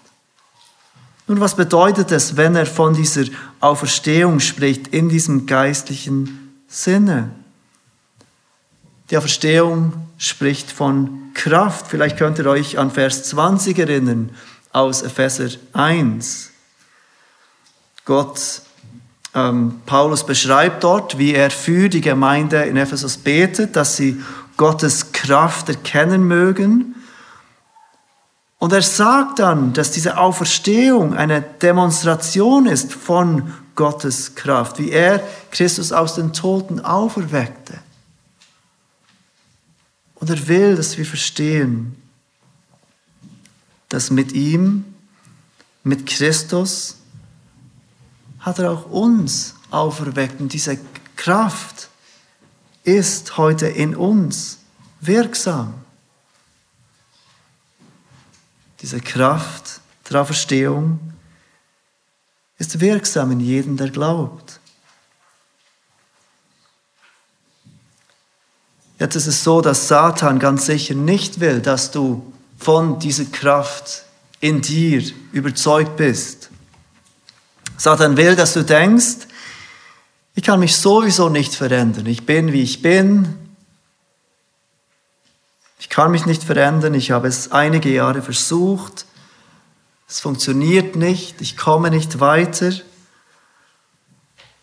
Nun, 1.27 1.40
was 1.40 1.57
bedeutet 1.57 2.12
es, 2.12 2.37
wenn 2.37 2.55
er 2.55 2.66
von 2.66 2.94
dieser 2.94 3.25
Auferstehung 3.61 4.40
spricht 4.40 4.88
in 4.88 5.09
diesem 5.09 5.46
geistlichen 5.46 6.62
Sinne? 6.68 7.31
Die 9.11 9.16
Auferstehung 9.16 9.92
spricht 10.18 10.70
von 10.70 11.31
Kraft. 11.35 11.87
Vielleicht 11.88 12.18
könnt 12.18 12.38
ihr 12.38 12.46
euch 12.46 12.79
an 12.79 12.90
Vers 12.90 13.25
20 13.25 13.79
erinnern 13.79 14.31
aus 14.73 15.03
Epheser 15.03 15.49
1. 15.73 16.51
Gott, 18.05 18.62
ähm, 19.35 19.81
Paulus 19.87 20.27
beschreibt 20.27 20.83
dort, 20.83 21.16
wie 21.16 21.35
er 21.35 21.51
für 21.51 21.88
die 21.88 22.01
Gemeinde 22.01 22.62
in 22.64 22.77
Ephesus 22.77 23.16
betet, 23.16 23.77
dass 23.77 23.96
sie 23.96 24.20
Gottes 24.61 25.12
Kraft 25.12 25.70
erkennen 25.70 26.29
mögen. 26.29 26.94
Und 28.59 28.75
er 28.75 28.83
sagt 28.83 29.38
dann, 29.38 29.73
dass 29.73 29.90
diese 29.90 30.18
Auferstehung 30.18 31.14
eine 31.14 31.40
Demonstration 31.40 32.66
ist 32.66 32.92
von 32.92 33.55
Gottes 33.75 34.35
Kraft, 34.35 34.79
wie 34.79 34.90
er 34.90 35.27
Christus 35.51 35.92
aus 35.92 36.16
den 36.16 36.35
Toten 36.35 36.79
auferweckte. 36.79 37.79
Und 40.16 40.29
er 40.29 40.46
will, 40.46 40.77
dass 40.77 40.99
wir 40.99 41.07
verstehen, 41.07 41.96
dass 43.88 44.11
mit 44.11 44.33
ihm, 44.33 44.85
mit 45.85 46.05
Christus, 46.05 46.96
hat 48.40 48.59
er 48.59 48.73
auch 48.73 48.90
uns 48.90 49.55
auferweckt. 49.70 50.38
Und 50.38 50.53
diese 50.53 50.79
Kraft 51.16 51.80
ist 52.85 53.37
heute 53.37 53.66
in 53.66 53.95
uns 53.95 54.59
wirksam. 55.01 55.75
Diese 58.81 59.01
Kraft 59.01 59.81
der 60.09 60.23
Auferstehung 60.23 60.99
ist 62.59 62.81
wirksam 62.81 63.31
in 63.33 63.40
jedem, 63.40 63.77
der 63.77 63.90
glaubt. 63.90 64.61
Jetzt 68.99 69.16
ist 69.16 69.27
es 69.27 69.45
so, 69.45 69.62
dass 69.62 69.88
Satan 69.88 70.38
ganz 70.38 70.66
sicher 70.66 70.95
nicht 70.95 71.40
will, 71.40 71.61
dass 71.61 71.90
du 71.90 72.33
von 72.59 72.99
dieser 72.99 73.25
Kraft 73.25 74.05
in 74.40 74.61
dir 74.61 75.03
überzeugt 75.33 75.97
bist. 75.97 76.51
Satan 77.79 78.19
will, 78.19 78.37
dass 78.37 78.53
du 78.53 78.62
denkst, 78.62 79.27
ich 80.40 80.46
kann 80.46 80.61
mich 80.61 80.76
sowieso 80.76 81.29
nicht 81.29 81.55
verändern. 81.55 82.07
Ich 82.07 82.24
bin, 82.24 82.55
wie 82.55 82.62
ich 82.62 82.81
bin. 82.81 83.37
Ich 85.79 85.90
kann 85.90 86.11
mich 86.12 86.24
nicht 86.24 86.42
verändern. 86.42 86.94
Ich 86.94 87.11
habe 87.11 87.29
es 87.29 87.53
einige 87.53 87.90
Jahre 87.90 88.22
versucht. 88.22 89.05
Es 90.09 90.18
funktioniert 90.20 90.96
nicht. 90.96 91.42
Ich 91.42 91.59
komme 91.59 91.90
nicht 91.90 92.20
weiter. 92.20 92.72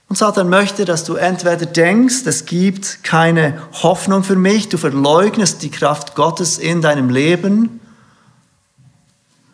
Und 0.10 0.18
Satan 0.18 0.50
möchte, 0.50 0.84
dass 0.84 1.04
du 1.04 1.14
entweder 1.14 1.68
denkst, 1.68 2.26
es 2.26 2.46
gibt 2.46 3.04
keine 3.04 3.62
Hoffnung 3.84 4.24
für 4.24 4.36
mich, 4.36 4.70
du 4.70 4.80
verleugnest 4.80 5.62
die 5.62 5.70
Kraft 5.70 6.16
Gottes 6.16 6.58
in 6.58 6.82
deinem 6.82 7.12
Leben, 7.12 7.82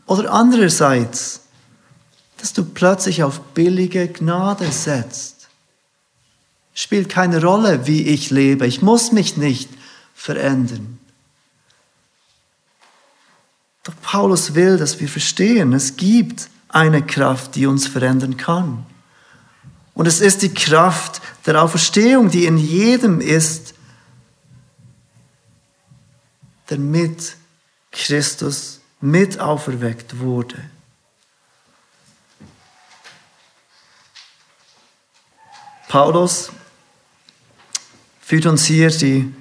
oder 0.06 0.32
andererseits, 0.32 1.42
dass 2.38 2.54
du 2.54 2.64
plötzlich 2.64 3.24
auf 3.24 3.42
billige 3.54 4.08
Gnade 4.08 4.72
setzt 4.72 5.33
Spielt 6.74 7.10
keine 7.10 7.42
Rolle, 7.42 7.86
wie 7.86 8.08
ich 8.08 8.32
lebe. 8.32 8.66
Ich 8.66 8.82
muss 8.82 9.12
mich 9.12 9.38
nicht 9.38 9.70
verändern. 10.16 11.00
Doch 13.84 13.94
Paulus 14.02 14.56
will, 14.56 14.78
dass 14.78 15.00
wir 15.00 15.10
verstehen, 15.10 15.74
es 15.74 15.98
gibt 15.98 16.50
eine 16.70 17.06
Kraft, 17.06 17.56
die 17.56 17.68
uns 17.68 17.86
verändern 17.86 18.38
kann. 18.38 18.86
Und 19.94 20.08
es 20.08 20.22
ist 20.22 20.42
die 20.42 20.54
Kraft 20.54 21.22
der 21.46 21.62
Auferstehung, 21.62 22.32
die 22.32 22.46
in 22.46 22.58
jedem 22.58 23.22
ist, 23.22 23.76
der 26.70 26.80
mit 26.80 27.36
Christus 27.92 28.80
mit 29.02 29.40
auferweckt 29.40 30.20
wurde. 30.20 30.58
Paulus 35.90 36.52
führt 38.24 38.46
uns 38.46 38.64
hier 38.66 38.90
die 38.90 39.34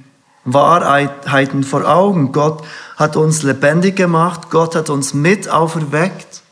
Wahrheiten 0.44 1.62
vor 1.62 1.88
Augen. 1.88 2.32
Gott 2.32 2.64
hat 2.96 3.16
uns 3.16 3.42
lebendig 3.42 3.96
gemacht, 3.96 4.50
Gott 4.50 4.74
hat 4.74 4.90
uns 4.90 5.14
mit 5.14 5.48
auferweckt. 5.48 6.42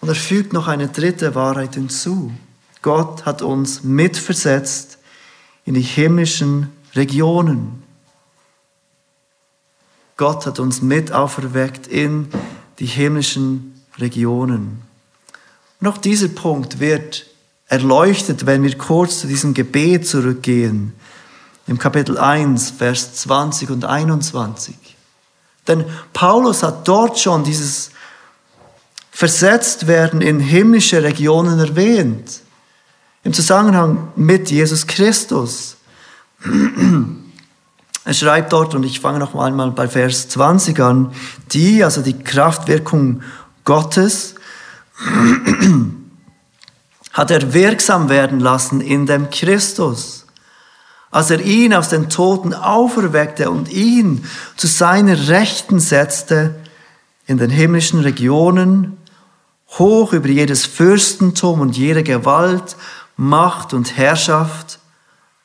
Und 0.00 0.08
er 0.08 0.14
fügt 0.14 0.52
noch 0.52 0.66
eine 0.66 0.88
dritte 0.88 1.34
Wahrheit 1.34 1.74
hinzu. 1.74 2.32
Gott 2.82 3.26
hat 3.26 3.42
uns 3.42 3.84
mitversetzt 3.84 4.98
in 5.64 5.74
die 5.74 5.82
himmlischen 5.82 6.72
Regionen. 6.96 7.82
Gott 10.16 10.46
hat 10.46 10.58
uns 10.58 10.82
mit 10.82 11.12
auferweckt 11.12 11.86
in 11.86 12.28
die 12.78 12.86
himmlischen 12.86 13.80
Regionen. 13.98 14.82
Und 15.80 15.86
auch 15.86 15.98
dieser 15.98 16.28
Punkt 16.28 16.80
wird 16.80 17.29
erleuchtet, 17.70 18.46
wenn 18.46 18.64
wir 18.64 18.76
kurz 18.76 19.20
zu 19.20 19.28
diesem 19.28 19.54
Gebet 19.54 20.06
zurückgehen, 20.06 20.92
im 21.68 21.78
Kapitel 21.78 22.18
1, 22.18 22.70
Vers 22.70 23.14
20 23.14 23.70
und 23.70 23.84
21. 23.84 24.74
Denn 25.68 25.84
Paulus 26.12 26.64
hat 26.64 26.88
dort 26.88 27.18
schon 27.18 27.44
dieses 27.44 27.92
versetzt 29.12 29.86
werden 29.86 30.20
in 30.20 30.40
himmlische 30.40 31.02
Regionen 31.02 31.60
erwähnt, 31.60 32.40
im 33.22 33.32
Zusammenhang 33.32 34.08
mit 34.16 34.50
Jesus 34.50 34.86
Christus. 34.86 35.76
Er 38.02 38.14
schreibt 38.14 38.52
dort, 38.52 38.74
und 38.74 38.82
ich 38.82 38.98
fange 38.98 39.18
noch 39.18 39.34
einmal 39.34 39.70
bei 39.72 39.86
Vers 39.86 40.30
20 40.30 40.80
an, 40.80 41.12
die, 41.52 41.84
also 41.84 42.00
die 42.00 42.18
Kraftwirkung 42.18 43.20
Gottes, 43.64 44.34
hat 47.12 47.30
er 47.30 47.54
wirksam 47.54 48.08
werden 48.08 48.40
lassen 48.40 48.80
in 48.80 49.06
dem 49.06 49.30
Christus, 49.30 50.26
als 51.10 51.30
er 51.30 51.40
ihn 51.40 51.74
aus 51.74 51.88
den 51.88 52.08
Toten 52.08 52.54
auferweckte 52.54 53.50
und 53.50 53.70
ihn 53.70 54.24
zu 54.56 54.66
seiner 54.66 55.28
Rechten 55.28 55.80
setzte 55.80 56.54
in 57.26 57.38
den 57.38 57.50
himmlischen 57.50 58.00
Regionen, 58.00 58.96
hoch 59.78 60.12
über 60.12 60.28
jedes 60.28 60.66
Fürstentum 60.66 61.60
und 61.60 61.76
jede 61.76 62.02
Gewalt, 62.02 62.76
Macht 63.16 63.74
und 63.74 63.96
Herrschaft 63.96 64.78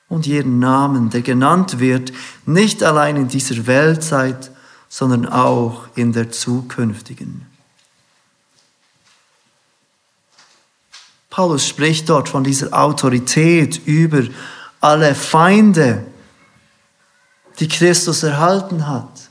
und 0.08 0.26
jeden 0.26 0.60
Namen, 0.60 1.10
der 1.10 1.22
genannt 1.22 1.80
wird, 1.80 2.14
nicht 2.46 2.84
allein 2.84 3.18
in 3.18 3.28
dieser 3.28 3.68
Weltzeit, 3.68 4.52
sondern 4.88 5.28
auch 5.28 5.88
in 5.96 6.14
der 6.14 6.32
zukünftigen. 6.32 7.46
Paulus 11.36 11.68
spricht 11.68 12.08
dort 12.08 12.30
von 12.30 12.46
dieser 12.46 12.72
Autorität 12.72 13.86
über 13.86 14.24
alle 14.80 15.14
Feinde, 15.14 16.08
die 17.60 17.68
Christus 17.68 18.24
erhalten 18.24 18.88
hat. 18.88 19.30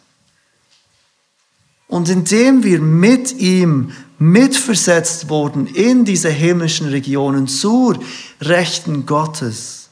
Und 1.89 2.11
indem 2.11 2.63
wir 2.63 2.79
mit 2.83 3.33
ihm 3.33 3.93
mitversetzt 4.19 5.31
wurden 5.31 5.67
in 5.67 6.05
diese 6.05 6.29
himmlischen 6.29 6.89
Regionen 6.89 7.49
zur 7.49 7.99
Rechten 8.39 9.07
Gottes, 9.07 9.89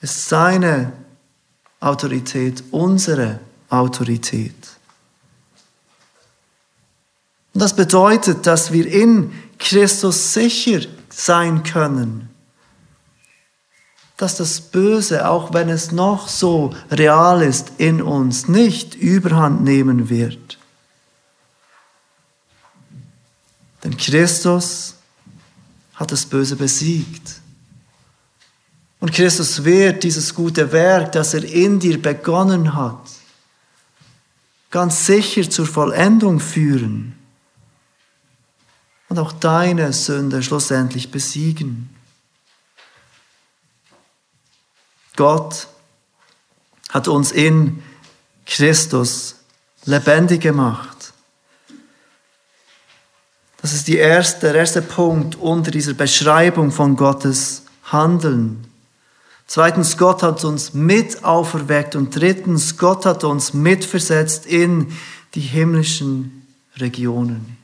ist 0.00 0.28
seine 0.28 0.92
Autorität 1.80 2.62
unsere 2.70 3.40
Autorität. 3.68 4.54
Und 7.52 7.62
das 7.62 7.74
bedeutet, 7.74 8.46
dass 8.46 8.70
wir 8.70 8.86
in 8.86 9.32
Christus 9.58 10.34
sicher 10.34 10.80
sein 11.08 11.62
können, 11.62 12.28
dass 14.16 14.36
das 14.36 14.60
Böse, 14.60 15.28
auch 15.28 15.52
wenn 15.52 15.68
es 15.68 15.92
noch 15.92 16.28
so 16.28 16.74
real 16.90 17.42
ist 17.42 17.72
in 17.78 18.00
uns, 18.00 18.48
nicht 18.48 18.94
überhand 18.94 19.62
nehmen 19.62 20.08
wird. 20.08 20.58
Denn 23.84 23.96
Christus 23.96 24.94
hat 25.94 26.12
das 26.12 26.26
Böse 26.26 26.56
besiegt. 26.56 27.40
Und 29.00 29.12
Christus 29.12 29.64
wird 29.64 30.02
dieses 30.02 30.34
gute 30.34 30.72
Werk, 30.72 31.12
das 31.12 31.34
er 31.34 31.44
in 31.44 31.78
dir 31.78 32.00
begonnen 32.00 32.74
hat, 32.74 33.00
ganz 34.70 35.06
sicher 35.06 35.48
zur 35.48 35.66
Vollendung 35.66 36.40
führen 36.40 37.15
und 39.08 39.18
auch 39.18 39.32
deine 39.32 39.92
Sünde 39.92 40.42
schlussendlich 40.42 41.10
besiegen. 41.10 41.90
Gott 45.16 45.68
hat 46.90 47.08
uns 47.08 47.32
in 47.32 47.82
Christus 48.44 49.36
lebendig 49.84 50.42
gemacht. 50.42 51.12
Das 53.62 53.72
ist 53.72 53.88
die 53.88 53.96
erste, 53.96 54.52
der 54.52 54.54
erste 54.54 54.82
Punkt 54.82 55.36
unter 55.36 55.70
dieser 55.70 55.94
Beschreibung 55.94 56.70
von 56.70 56.96
Gottes 56.96 57.62
Handeln. 57.84 58.64
Zweitens, 59.48 59.96
Gott 59.96 60.22
hat 60.22 60.44
uns 60.44 60.74
mit 60.74 61.24
auferweckt. 61.24 61.96
Und 61.96 62.14
drittens, 62.14 62.76
Gott 62.76 63.06
hat 63.06 63.24
uns 63.24 63.54
mitversetzt 63.54 64.46
in 64.46 64.92
die 65.34 65.40
himmlischen 65.40 66.46
Regionen. 66.76 67.55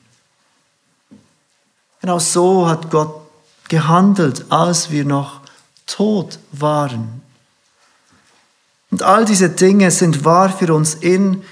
Genau 2.03 2.19
so 2.19 2.69
hat 2.69 2.91
Gott 2.91 3.15
gehandelt, 3.69 4.47
als 4.51 4.91
wir 4.91 5.05
noch 5.05 5.41
tot 5.87 6.39
waren. 6.51 7.23
Und 8.91 9.03
all 9.03 9.25
diese 9.25 9.49
Dinge 9.49 9.91
sind 9.91 10.25
wahr 10.25 10.51
für 10.51 10.75
uns 10.75 10.95
in 10.95 11.43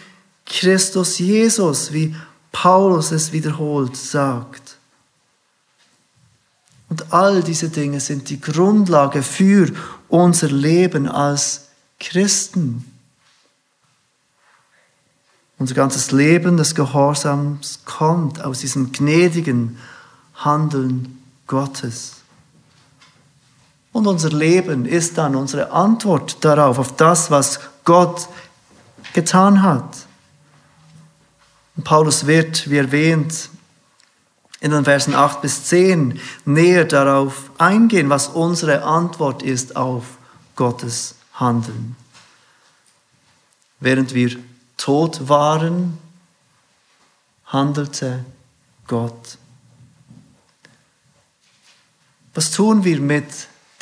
Christus 0.44 1.18
Jesus, 1.18 1.92
wie 1.92 2.14
Paulus 2.52 3.12
es 3.12 3.32
wiederholt 3.32 3.96
sagt. 3.96 4.76
Und 6.88 7.12
all 7.12 7.42
diese 7.42 7.68
Dinge 7.68 8.00
sind 8.00 8.28
die 8.28 8.40
Grundlage 8.40 9.22
für 9.22 9.72
unser 10.08 10.48
Leben 10.48 11.06
als 11.06 11.68
Christen. 12.00 12.84
Unser 15.58 15.76
ganzes 15.76 16.10
Leben 16.10 16.56
des 16.56 16.74
Gehorsams 16.74 17.80
kommt 17.84 18.42
aus 18.42 18.58
diesem 18.58 18.90
gnädigen 18.90 19.78
Handeln 20.44 21.22
Gottes. 21.46 22.16
Und 23.92 24.06
unser 24.06 24.30
Leben 24.30 24.86
ist 24.86 25.18
dann 25.18 25.34
unsere 25.34 25.72
Antwort 25.72 26.44
darauf, 26.44 26.78
auf 26.78 26.94
das, 26.96 27.30
was 27.30 27.60
Gott 27.84 28.28
getan 29.12 29.62
hat. 29.62 30.06
Und 31.76 31.84
Paulus 31.84 32.26
wird, 32.26 32.70
wie 32.70 32.78
erwähnt, 32.78 33.50
in 34.60 34.70
den 34.70 34.84
Versen 34.84 35.14
8 35.14 35.40
bis 35.40 35.64
10 35.64 36.20
näher 36.44 36.84
darauf 36.84 37.50
eingehen, 37.58 38.10
was 38.10 38.28
unsere 38.28 38.82
Antwort 38.84 39.42
ist 39.42 39.74
auf 39.74 40.18
Gottes 40.54 41.14
Handeln. 41.32 41.96
Während 43.80 44.14
wir 44.14 44.36
tot 44.76 45.28
waren, 45.28 45.98
handelte 47.46 48.24
Gott. 48.86 49.38
Was 52.34 52.50
tun 52.50 52.84
wir 52.84 53.00
mit 53.00 53.26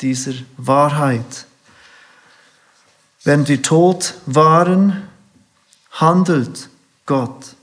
dieser 0.01 0.33
Wahrheit? 0.57 1.45
Während 3.23 3.47
wir 3.47 3.61
tot 3.61 4.15
waren, 4.25 5.07
handelt 5.91 6.69
Gott. 7.05 7.55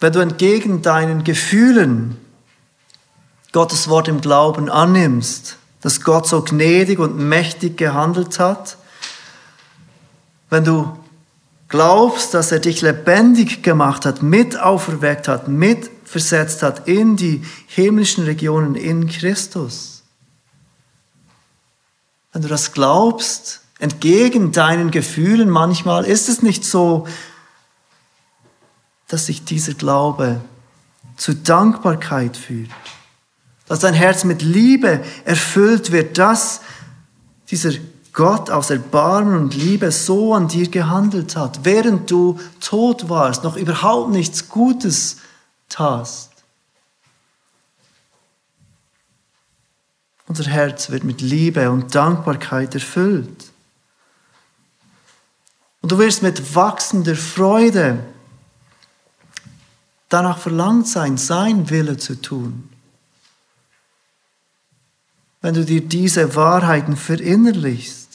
Wenn 0.00 0.12
du 0.12 0.20
entgegen 0.20 0.82
deinen 0.82 1.24
Gefühlen 1.24 2.18
Gottes 3.52 3.88
Wort 3.88 4.08
im 4.08 4.20
Glauben 4.20 4.68
annimmst, 4.68 5.56
dass 5.80 6.02
Gott 6.02 6.26
so 6.26 6.42
gnädig 6.42 6.98
und 6.98 7.16
mächtig 7.16 7.78
gehandelt 7.78 8.38
hat, 8.38 8.76
wenn 10.50 10.64
du 10.64 10.98
glaubst, 11.68 12.34
dass 12.34 12.52
er 12.52 12.60
dich 12.60 12.82
lebendig 12.82 13.62
gemacht 13.62 14.06
hat, 14.06 14.22
mit 14.22 14.58
auferweckt 14.58 15.28
hat, 15.28 15.48
mit 15.48 15.90
versetzt 16.04 16.62
hat 16.62 16.88
in 16.88 17.16
die 17.16 17.42
himmlischen 17.66 18.24
Regionen 18.24 18.74
in 18.74 19.08
Christus. 19.08 20.04
Wenn 22.32 22.42
du 22.42 22.48
das 22.48 22.72
glaubst, 22.72 23.62
entgegen 23.78 24.52
deinen 24.52 24.90
Gefühlen 24.90 25.50
manchmal, 25.50 26.04
ist 26.04 26.28
es 26.28 26.42
nicht 26.42 26.64
so, 26.64 27.06
dass 29.08 29.26
sich 29.26 29.44
dieser 29.44 29.74
Glaube 29.74 30.40
zu 31.16 31.34
Dankbarkeit 31.34 32.36
führt. 32.36 32.70
Dass 33.66 33.80
dein 33.80 33.94
Herz 33.94 34.24
mit 34.24 34.42
Liebe 34.42 35.02
erfüllt 35.24 35.90
wird, 35.90 36.18
dass 36.18 36.60
dieser 37.50 37.72
Gott 38.16 38.48
aus 38.48 38.70
Erbarmen 38.70 39.36
und 39.36 39.54
Liebe 39.54 39.92
so 39.92 40.32
an 40.32 40.48
dir 40.48 40.70
gehandelt 40.70 41.36
hat, 41.36 41.66
während 41.66 42.10
du 42.10 42.40
tot 42.60 43.10
warst, 43.10 43.44
noch 43.44 43.56
überhaupt 43.56 44.10
nichts 44.10 44.48
Gutes 44.48 45.18
tast. 45.68 46.32
Unser 50.26 50.44
Herz 50.44 50.88
wird 50.88 51.04
mit 51.04 51.20
Liebe 51.20 51.70
und 51.70 51.94
Dankbarkeit 51.94 52.74
erfüllt. 52.74 53.52
Und 55.82 55.92
du 55.92 55.98
wirst 55.98 56.22
mit 56.22 56.54
wachsender 56.54 57.16
Freude 57.16 57.98
danach 60.08 60.38
verlangt 60.38 60.88
sein, 60.88 61.18
sein 61.18 61.68
Wille 61.68 61.98
zu 61.98 62.18
tun. 62.22 62.70
Wenn 65.42 65.52
du 65.52 65.66
dir 65.66 65.82
diese 65.82 66.34
Wahrheiten 66.34 66.96
verinnerlichst, 66.96 68.05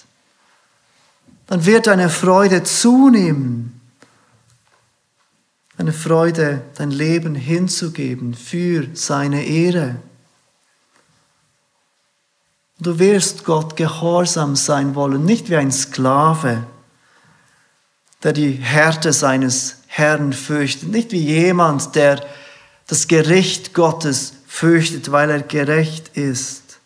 dann 1.52 1.66
wird 1.66 1.88
deine 1.88 2.10
Freude 2.10 2.64
zunehmen. 2.64 3.82
Eine 5.78 5.91
Freude, 5.91 6.62
dein 6.76 6.91
Leben 6.91 7.36
hinzugeben 7.36 8.36
für 8.36 8.88
seine 8.93 9.43
Ehre. 9.43 9.97
Du 12.80 12.99
wirst 12.99 13.43
Gott 13.43 13.76
gehorsam 13.76 14.56
sein 14.56 14.95
wollen, 14.95 15.26
nicht 15.26 15.49
wie 15.49 15.58
ein 15.58 15.74
Sklave, 15.74 16.66
der 18.24 18.32
die 18.32 18.54
Härte 18.54 19.12
seines 19.12 19.80
Herrn 19.88 20.32
fürchtet. 20.32 20.88
Nicht 20.88 21.12
wie 21.12 21.20
jemand, 21.20 21.95
der 21.95 22.26
das 22.88 23.10
Gericht 23.10 23.74
Gottes 23.74 24.36
fürchtet, 24.47 25.12
weil 25.12 25.30
er 25.30 25.41
gerecht 25.41 26.16
ist, 26.16 26.80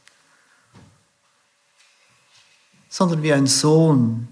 sondern 2.89 3.21
wie 3.21 3.31
ein 3.31 3.45
Sohn, 3.45 4.27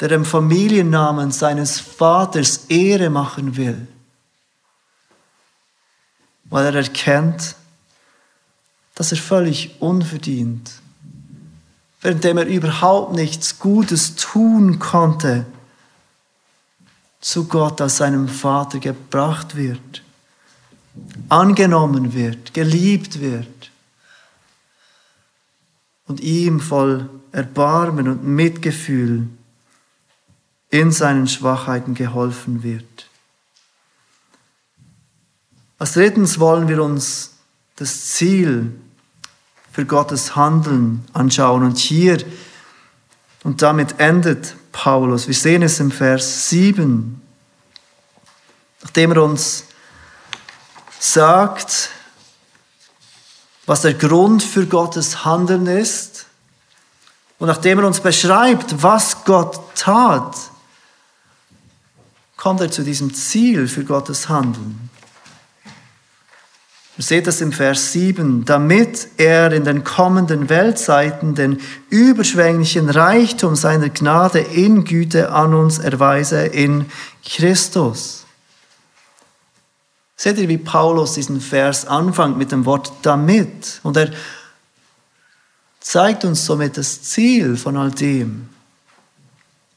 der 0.00 0.08
dem 0.08 0.24
Familiennamen 0.24 1.32
seines 1.32 1.80
Vaters 1.80 2.66
Ehre 2.68 3.10
machen 3.10 3.56
will, 3.56 3.86
weil 6.44 6.66
er 6.66 6.74
erkennt, 6.76 7.56
dass 8.94 9.12
er 9.12 9.18
völlig 9.18 9.80
unverdient, 9.80 10.72
währenddem 12.00 12.38
er 12.38 12.46
überhaupt 12.46 13.14
nichts 13.14 13.58
Gutes 13.58 14.14
tun 14.14 14.78
konnte, 14.78 15.46
zu 17.20 17.48
Gott 17.48 17.80
als 17.80 17.96
seinem 17.96 18.28
Vater 18.28 18.78
gebracht 18.78 19.56
wird, 19.56 20.02
angenommen 21.28 22.14
wird, 22.14 22.54
geliebt 22.54 23.20
wird 23.20 23.70
und 26.06 26.20
ihm 26.20 26.60
voll 26.60 27.10
Erbarmen 27.32 28.08
und 28.08 28.24
Mitgefühl 28.24 29.28
in 30.70 30.92
seinen 30.92 31.26
Schwachheiten 31.26 31.94
geholfen 31.94 32.62
wird. 32.62 33.08
Als 35.78 35.92
drittens 35.92 36.38
wollen 36.40 36.68
wir 36.68 36.82
uns 36.82 37.34
das 37.76 38.08
Ziel 38.14 38.72
für 39.72 39.86
Gottes 39.86 40.34
Handeln 40.34 41.06
anschauen. 41.12 41.62
Und 41.62 41.78
hier, 41.78 42.18
und 43.44 43.62
damit 43.62 44.00
endet 44.00 44.56
Paulus, 44.72 45.28
wir 45.28 45.34
sehen 45.34 45.62
es 45.62 45.78
im 45.78 45.92
Vers 45.92 46.48
7, 46.48 47.22
nachdem 48.82 49.12
er 49.12 49.22
uns 49.22 49.64
sagt, 50.98 51.90
was 53.66 53.82
der 53.82 53.94
Grund 53.94 54.42
für 54.42 54.66
Gottes 54.66 55.24
Handeln 55.24 55.66
ist, 55.66 56.26
und 57.38 57.46
nachdem 57.46 57.78
er 57.78 57.86
uns 57.86 58.00
beschreibt, 58.00 58.82
was 58.82 59.24
Gott 59.24 59.60
tat, 59.76 60.34
kommt 62.38 62.60
er 62.62 62.70
zu 62.70 62.82
diesem 62.82 63.12
Ziel 63.12 63.68
für 63.68 63.84
Gottes 63.84 64.30
Handeln. 64.30 64.88
Ihr 66.96 67.04
seht 67.04 67.26
das 67.26 67.40
im 67.40 67.52
Vers 67.52 67.92
7, 67.92 68.44
damit 68.44 69.08
er 69.18 69.52
in 69.52 69.64
den 69.64 69.84
kommenden 69.84 70.48
Weltzeiten 70.48 71.34
den 71.34 71.60
überschwänglichen 71.90 72.88
Reichtum 72.88 73.54
seiner 73.54 73.88
Gnade 73.90 74.38
in 74.38 74.84
Güte 74.84 75.30
an 75.30 75.52
uns 75.52 75.78
erweise 75.78 76.46
in 76.46 76.86
Christus. 77.24 78.24
Seht 80.16 80.38
ihr, 80.38 80.48
wie 80.48 80.58
Paulus 80.58 81.14
diesen 81.14 81.40
Vers 81.40 81.86
anfängt 81.86 82.38
mit 82.38 82.50
dem 82.50 82.64
Wort 82.64 82.92
damit? 83.02 83.80
Und 83.84 83.96
er 83.96 84.10
zeigt 85.80 86.24
uns 86.24 86.44
somit 86.44 86.76
das 86.76 87.02
Ziel 87.02 87.56
von 87.56 87.76
all 87.76 87.92
dem. 87.92 88.48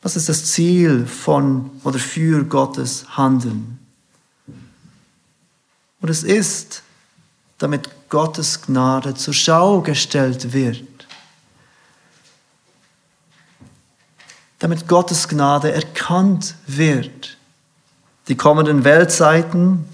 Was 0.02 0.16
ist 0.16 0.30
das 0.30 0.46
Ziel 0.46 1.06
von 1.06 1.70
oder 1.84 2.00
für 2.00 2.44
Gottes 2.44 3.06
Handeln? 3.18 3.80
Und 6.02 6.10
es 6.10 6.24
ist, 6.24 6.82
damit 7.60 7.90
Gottes 8.10 8.62
Gnade 8.64 9.14
zur 9.14 9.34
Schau 9.34 9.82
gestellt 9.82 10.54
wird. 10.54 10.84
Damit 14.58 14.88
Gottes 14.88 15.28
Gnade 15.28 15.72
erkannt 15.72 16.56
wird. 16.66 17.38
Die 18.28 18.36
kommenden 18.36 18.84
Weltzeiten 18.84 19.86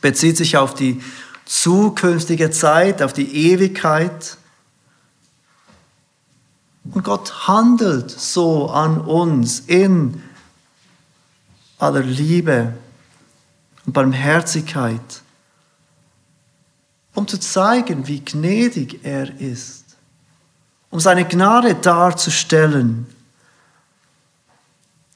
bezieht 0.00 0.36
sich 0.36 0.56
auf 0.56 0.74
die 0.74 1.02
zukünftige 1.44 2.50
Zeit, 2.50 3.02
auf 3.02 3.12
die 3.12 3.50
Ewigkeit. 3.50 4.36
Und 6.92 7.04
Gott 7.04 7.48
handelt 7.48 8.10
so 8.10 8.70
an 8.70 9.00
uns 9.00 9.60
in 9.60 10.22
aller 11.78 12.02
Liebe 12.02 12.74
und 13.84 13.92
Barmherzigkeit 13.92 15.22
um 17.16 17.26
zu 17.26 17.40
zeigen, 17.40 18.06
wie 18.06 18.20
gnädig 18.20 19.00
er 19.04 19.40
ist, 19.40 19.96
um 20.90 21.00
seine 21.00 21.26
Gnade 21.26 21.74
darzustellen, 21.74 23.06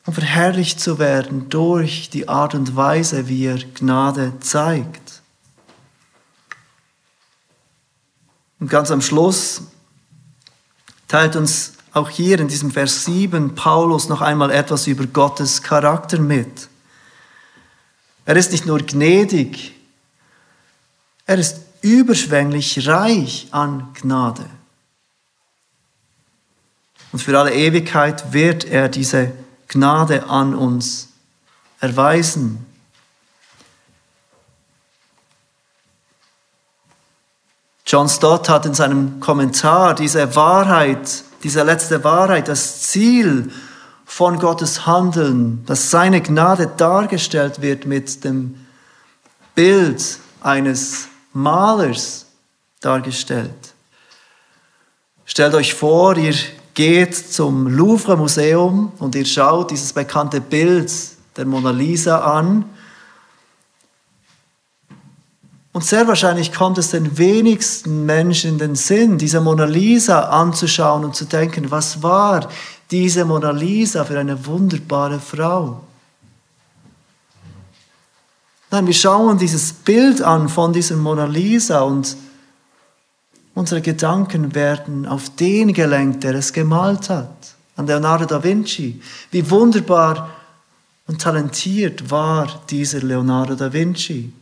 um 0.06 0.14
verherrlicht 0.14 0.80
zu 0.80 0.98
werden 0.98 1.50
durch 1.50 2.08
die 2.08 2.26
Art 2.26 2.54
und 2.54 2.74
Weise, 2.74 3.28
wie 3.28 3.44
er 3.44 3.58
Gnade 3.58 4.32
zeigt. 4.40 5.20
Und 8.58 8.70
ganz 8.70 8.90
am 8.90 9.02
Schluss 9.02 9.62
teilt 11.10 11.34
uns 11.34 11.72
auch 11.92 12.08
hier 12.08 12.38
in 12.38 12.46
diesem 12.46 12.70
Vers 12.70 13.04
7 13.04 13.56
Paulus 13.56 14.08
noch 14.08 14.20
einmal 14.20 14.52
etwas 14.52 14.86
über 14.86 15.06
Gottes 15.06 15.60
Charakter 15.60 16.20
mit. 16.20 16.68
Er 18.24 18.36
ist 18.36 18.52
nicht 18.52 18.64
nur 18.64 18.78
gnädig, 18.78 19.74
er 21.26 21.36
ist 21.38 21.62
überschwänglich 21.82 22.86
reich 22.86 23.48
an 23.50 23.88
Gnade. 23.94 24.44
Und 27.10 27.20
für 27.20 27.36
alle 27.36 27.54
Ewigkeit 27.54 28.32
wird 28.32 28.64
er 28.64 28.88
diese 28.88 29.32
Gnade 29.66 30.28
an 30.28 30.54
uns 30.54 31.08
erweisen. 31.80 32.64
John 37.90 38.08
Stott 38.08 38.48
hat 38.48 38.66
in 38.66 38.74
seinem 38.74 39.18
Kommentar 39.18 39.96
diese 39.96 40.36
Wahrheit, 40.36 41.24
diese 41.42 41.64
letzte 41.64 42.04
Wahrheit, 42.04 42.46
das 42.46 42.82
Ziel 42.82 43.50
von 44.04 44.38
Gottes 44.38 44.86
Handeln, 44.86 45.64
dass 45.66 45.90
seine 45.90 46.20
Gnade 46.20 46.68
dargestellt 46.76 47.62
wird 47.62 47.86
mit 47.86 48.22
dem 48.22 48.64
Bild 49.56 50.20
eines 50.40 51.08
Malers 51.32 52.26
dargestellt. 52.80 53.74
Stellt 55.24 55.54
euch 55.54 55.74
vor, 55.74 56.16
ihr 56.16 56.36
geht 56.74 57.16
zum 57.16 57.66
Louvre 57.66 58.16
Museum 58.16 58.92
und 59.00 59.16
ihr 59.16 59.26
schaut 59.26 59.72
dieses 59.72 59.92
bekannte 59.92 60.40
Bild 60.40 60.92
der 61.36 61.44
Mona 61.44 61.72
Lisa 61.72 62.20
an. 62.20 62.66
Und 65.72 65.84
sehr 65.84 66.08
wahrscheinlich 66.08 66.52
kommt 66.52 66.78
es 66.78 66.90
den 66.90 67.16
wenigsten 67.16 68.04
Menschen 68.04 68.52
in 68.52 68.58
den 68.58 68.74
Sinn, 68.74 69.18
diese 69.18 69.40
Mona 69.40 69.64
Lisa 69.64 70.20
anzuschauen 70.30 71.04
und 71.04 71.14
zu 71.14 71.26
denken, 71.26 71.70
was 71.70 72.02
war 72.02 72.48
diese 72.90 73.24
Mona 73.24 73.52
Lisa 73.52 74.04
für 74.04 74.18
eine 74.18 74.46
wunderbare 74.46 75.20
Frau? 75.20 75.80
Nein, 78.72 78.86
wir 78.86 78.94
schauen 78.94 79.38
dieses 79.38 79.72
Bild 79.72 80.22
an 80.22 80.48
von 80.48 80.72
dieser 80.72 80.96
Mona 80.96 81.24
Lisa 81.24 81.82
und 81.82 82.16
unsere 83.54 83.80
Gedanken 83.80 84.54
werden 84.54 85.06
auf 85.06 85.30
den 85.36 85.72
gelenkt, 85.72 86.24
der 86.24 86.34
es 86.34 86.52
gemalt 86.52 87.10
hat, 87.10 87.54
an 87.76 87.86
Leonardo 87.86 88.26
da 88.26 88.42
Vinci. 88.42 89.00
Wie 89.30 89.48
wunderbar 89.50 90.30
und 91.06 91.20
talentiert 91.20 92.10
war 92.10 92.48
dieser 92.70 93.00
Leonardo 93.00 93.54
da 93.54 93.72
Vinci. 93.72 94.32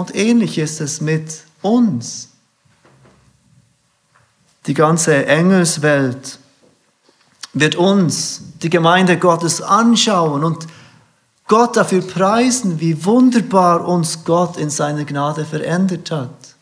Und 0.00 0.14
ähnlich 0.16 0.56
ist 0.56 0.80
es 0.80 1.02
mit 1.02 1.42
uns. 1.60 2.30
Die 4.64 4.72
ganze 4.72 5.26
Engelswelt 5.26 6.38
wird 7.52 7.74
uns, 7.74 8.40
die 8.62 8.70
Gemeinde 8.70 9.18
Gottes, 9.18 9.60
anschauen 9.60 10.42
und 10.42 10.66
Gott 11.48 11.76
dafür 11.76 12.00
preisen, 12.00 12.80
wie 12.80 13.04
wunderbar 13.04 13.86
uns 13.86 14.24
Gott 14.24 14.56
in 14.56 14.70
seiner 14.70 15.04
Gnade 15.04 15.44
verändert 15.44 16.10
hat. 16.10 16.54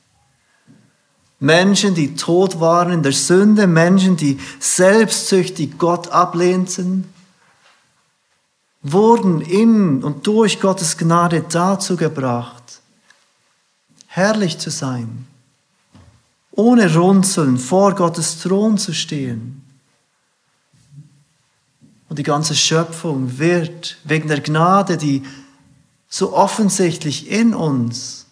Menschen, 1.38 1.94
die 1.94 2.16
tot 2.16 2.58
waren 2.58 2.90
in 2.90 3.02
der 3.04 3.12
Sünde, 3.12 3.68
Menschen, 3.68 4.16
die 4.16 4.40
selbstsüchtig 4.58 5.78
Gott 5.78 6.08
ablehnten, 6.08 7.04
wurden 8.82 9.42
in 9.42 10.02
und 10.02 10.26
durch 10.26 10.60
Gottes 10.60 10.98
Gnade 10.98 11.44
dazu 11.48 11.94
gebracht, 11.96 12.57
herrlich 14.18 14.58
zu 14.58 14.70
sein, 14.70 15.26
ohne 16.50 16.92
Runzeln 16.94 17.56
vor 17.56 17.94
Gottes 17.94 18.40
Thron 18.40 18.76
zu 18.76 18.92
stehen 18.92 19.62
und 22.08 22.18
die 22.18 22.22
ganze 22.24 22.54
Schöpfung 22.54 23.38
wird 23.38 23.98
wegen 24.04 24.28
der 24.28 24.40
Gnade, 24.40 24.96
die 24.96 25.22
so 26.08 26.34
offensichtlich 26.34 27.30
in 27.30 27.54
uns 27.54 28.26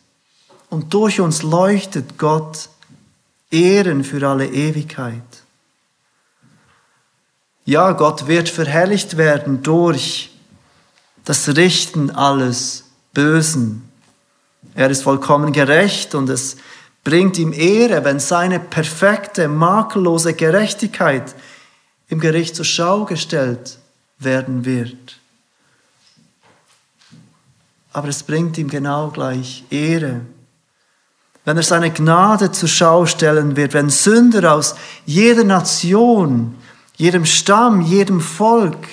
und 0.71 0.95
durch 0.95 1.21
uns 1.21 1.43
leuchtet, 1.43 2.19
Gott 2.19 2.69
ehren 3.51 4.03
für 4.03 4.27
alle 4.27 4.47
Ewigkeit. 4.47 5.23
Ja, 7.65 7.93
Gott 7.93 8.27
wird 8.27 8.49
verherrlicht 8.49 9.17
werden 9.17 9.63
durch 9.63 10.31
das 11.25 11.49
Richten 11.57 12.11
alles 12.11 12.85
Bösen. 13.13 13.83
Er 14.77 14.91
ist 14.91 15.05
vollkommen 15.05 15.53
gerecht 15.53 16.15
und 16.15 16.29
es 16.29 16.59
bringt 17.03 17.39
ihm 17.39 17.55
Ehre, 17.55 18.05
wenn 18.05 18.21
seine 18.21 18.61
perfekte, 18.61 19.49
makellose 19.49 20.35
Gerechtigkeit 20.35 21.35
im 22.09 22.21
Gericht 22.21 22.55
zur 22.55 22.67
Schau 22.67 23.07
gestellt 23.07 23.79
werden 24.19 24.67
wird. 24.67 25.19
Aber 27.95 28.09
es 28.09 28.23
bringt 28.23 28.59
ihm 28.59 28.69
genau 28.69 29.09
gleich 29.09 29.65
Ehre, 29.71 30.21
wenn 31.47 31.57
er 31.57 31.63
seine 31.63 31.91
Gnade 31.91 32.53
zur 32.53 32.69
Schau 32.69 33.07
stellen 33.07 33.57
wird, 33.57 33.73
wenn 33.73 33.89
Sünder 33.89 34.53
aus 34.53 34.75
jeder 35.07 35.45
Nation, 35.45 36.55
jedem 36.97 37.25
Stamm, 37.25 37.81
jedem 37.81 38.21
Volk 38.21 38.87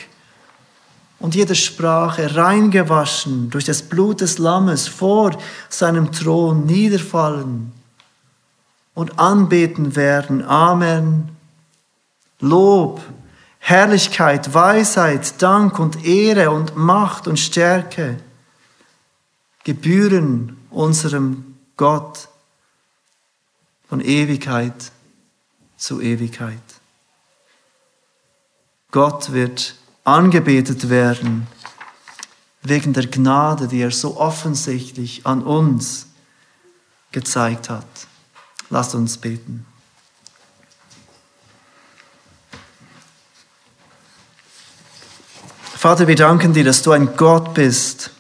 und 1.24 1.36
jeder 1.36 1.56
Sprache 1.56 2.36
reingewaschen 2.36 3.50
durch 3.50 3.64
das 3.64 3.82
Blut 3.82 4.20
des 4.20 4.40
Lammes 4.40 4.90
vor 4.90 5.32
seinem 5.70 6.12
Thron 6.12 6.66
niederfallen 6.66 7.72
und 8.94 9.18
anbeten 9.18 9.96
werden. 9.96 10.44
Amen. 10.44 11.30
Lob, 12.42 13.02
Herrlichkeit, 13.60 14.54
Weisheit, 14.54 15.42
Dank 15.42 15.80
und 15.80 16.04
Ehre 16.04 16.52
und 16.52 16.76
Macht 16.76 17.30
und 17.30 17.40
Stärke 17.40 18.18
gebühren 19.64 20.58
unserem 20.72 21.56
Gott 21.78 22.28
von 23.88 24.02
Ewigkeit 24.02 24.92
zu 25.78 26.02
Ewigkeit. 26.02 26.60
Gott 28.92 29.32
wird 29.32 29.76
angebetet 30.04 30.90
werden 30.90 31.48
wegen 32.62 32.94
der 32.94 33.08
Gnade, 33.08 33.68
die 33.68 33.82
er 33.82 33.92
so 33.92 34.18
offensichtlich 34.18 35.26
an 35.26 35.44
uns 35.44 36.08
gezeigt 37.12 37.70
hat. 37.70 37.86
Lasst 38.70 38.96
uns 38.96 39.18
beten. 39.18 39.66
Vater, 45.84 46.08
wir 46.08 46.16
danken 46.16 46.54
dir, 46.54 46.64
dass 46.64 46.82
du 46.82 46.92
ein 46.92 47.18
Gott 47.18 47.54
bist, 47.54 48.12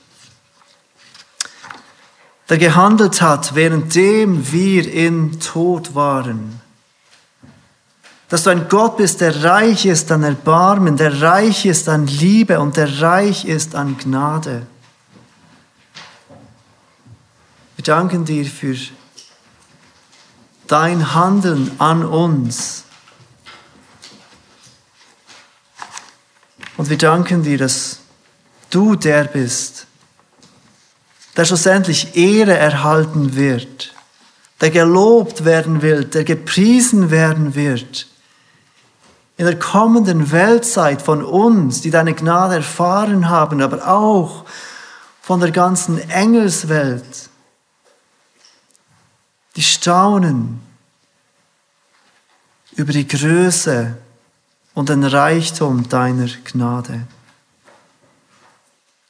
der 2.49 2.57
gehandelt 2.57 3.21
hat, 3.21 3.55
währenddem 3.55 4.51
wir 4.51 4.91
in 4.91 5.39
Tod 5.39 5.95
waren. 5.95 6.62
Dass 8.33 8.45
du 8.45 8.49
ein 8.49 8.67
Gott 8.67 8.97
bist, 8.97 9.21
der 9.21 9.43
reich 9.43 9.85
ist 9.85 10.11
an 10.11 10.23
Erbarmen, 10.23 10.97
der 10.97 11.21
reich 11.21 11.67
ist 11.67 11.87
an 11.87 12.07
Liebe 12.07 12.59
und 12.59 12.77
der 12.77 12.99
reich 12.99 13.45
ist 13.45 13.75
an 13.75 13.95
Gnade. 13.95 14.65
Wir 17.75 17.83
danken 17.83 18.25
dir 18.25 18.43
für 18.45 18.75
dein 20.65 21.13
Handeln 21.13 21.69
an 21.77 22.03
uns. 22.03 22.85
Und 26.77 26.89
wir 26.89 26.97
danken 26.97 27.43
dir, 27.43 27.59
dass 27.59 27.99
du 28.71 28.95
der 28.95 29.25
bist, 29.25 29.85
der 31.37 31.45
schlussendlich 31.45 32.17
Ehre 32.17 32.57
erhalten 32.57 33.35
wird, 33.35 33.93
der 34.59 34.71
gelobt 34.71 35.45
werden 35.45 35.83
will, 35.83 36.05
der 36.05 36.23
gepriesen 36.23 37.11
werden 37.11 37.53
wird. 37.53 38.07
In 39.35 39.45
der 39.45 39.57
kommenden 39.57 40.31
Weltzeit 40.31 41.01
von 41.01 41.23
uns, 41.23 41.81
die 41.81 41.89
deine 41.89 42.13
Gnade 42.13 42.55
erfahren 42.55 43.29
haben, 43.29 43.61
aber 43.61 43.87
auch 43.87 44.45
von 45.21 45.39
der 45.39 45.51
ganzen 45.51 45.97
Engelswelt, 46.09 47.29
die 49.55 49.63
staunen 49.63 50.61
über 52.75 52.91
die 52.91 53.07
Größe 53.07 53.97
und 54.73 54.89
den 54.89 55.03
Reichtum 55.03 55.87
deiner 55.89 56.27
Gnade. 56.43 57.07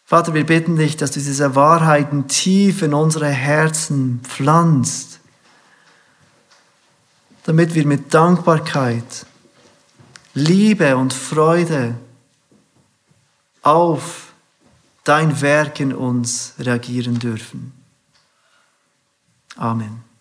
Vater, 0.05 0.33
wir 0.33 0.45
bitten 0.45 0.75
dich, 0.75 0.97
dass 0.97 1.11
du 1.11 1.19
diese 1.19 1.55
Wahrheiten 1.55 2.27
tief 2.27 2.81
in 2.81 2.93
unsere 2.93 3.29
Herzen 3.29 4.19
pflanzt, 4.23 5.19
damit 7.45 7.73
wir 7.73 7.85
mit 7.87 8.13
Dankbarkeit, 8.13 9.25
Liebe 10.33 10.97
und 10.97 11.13
Freude 11.13 11.95
auf 13.61 14.33
dein 15.03 15.41
Werk 15.41 15.79
in 15.79 15.93
uns 15.93 16.53
reagieren 16.59 17.19
dürfen. 17.19 17.73
Amen. 19.55 20.12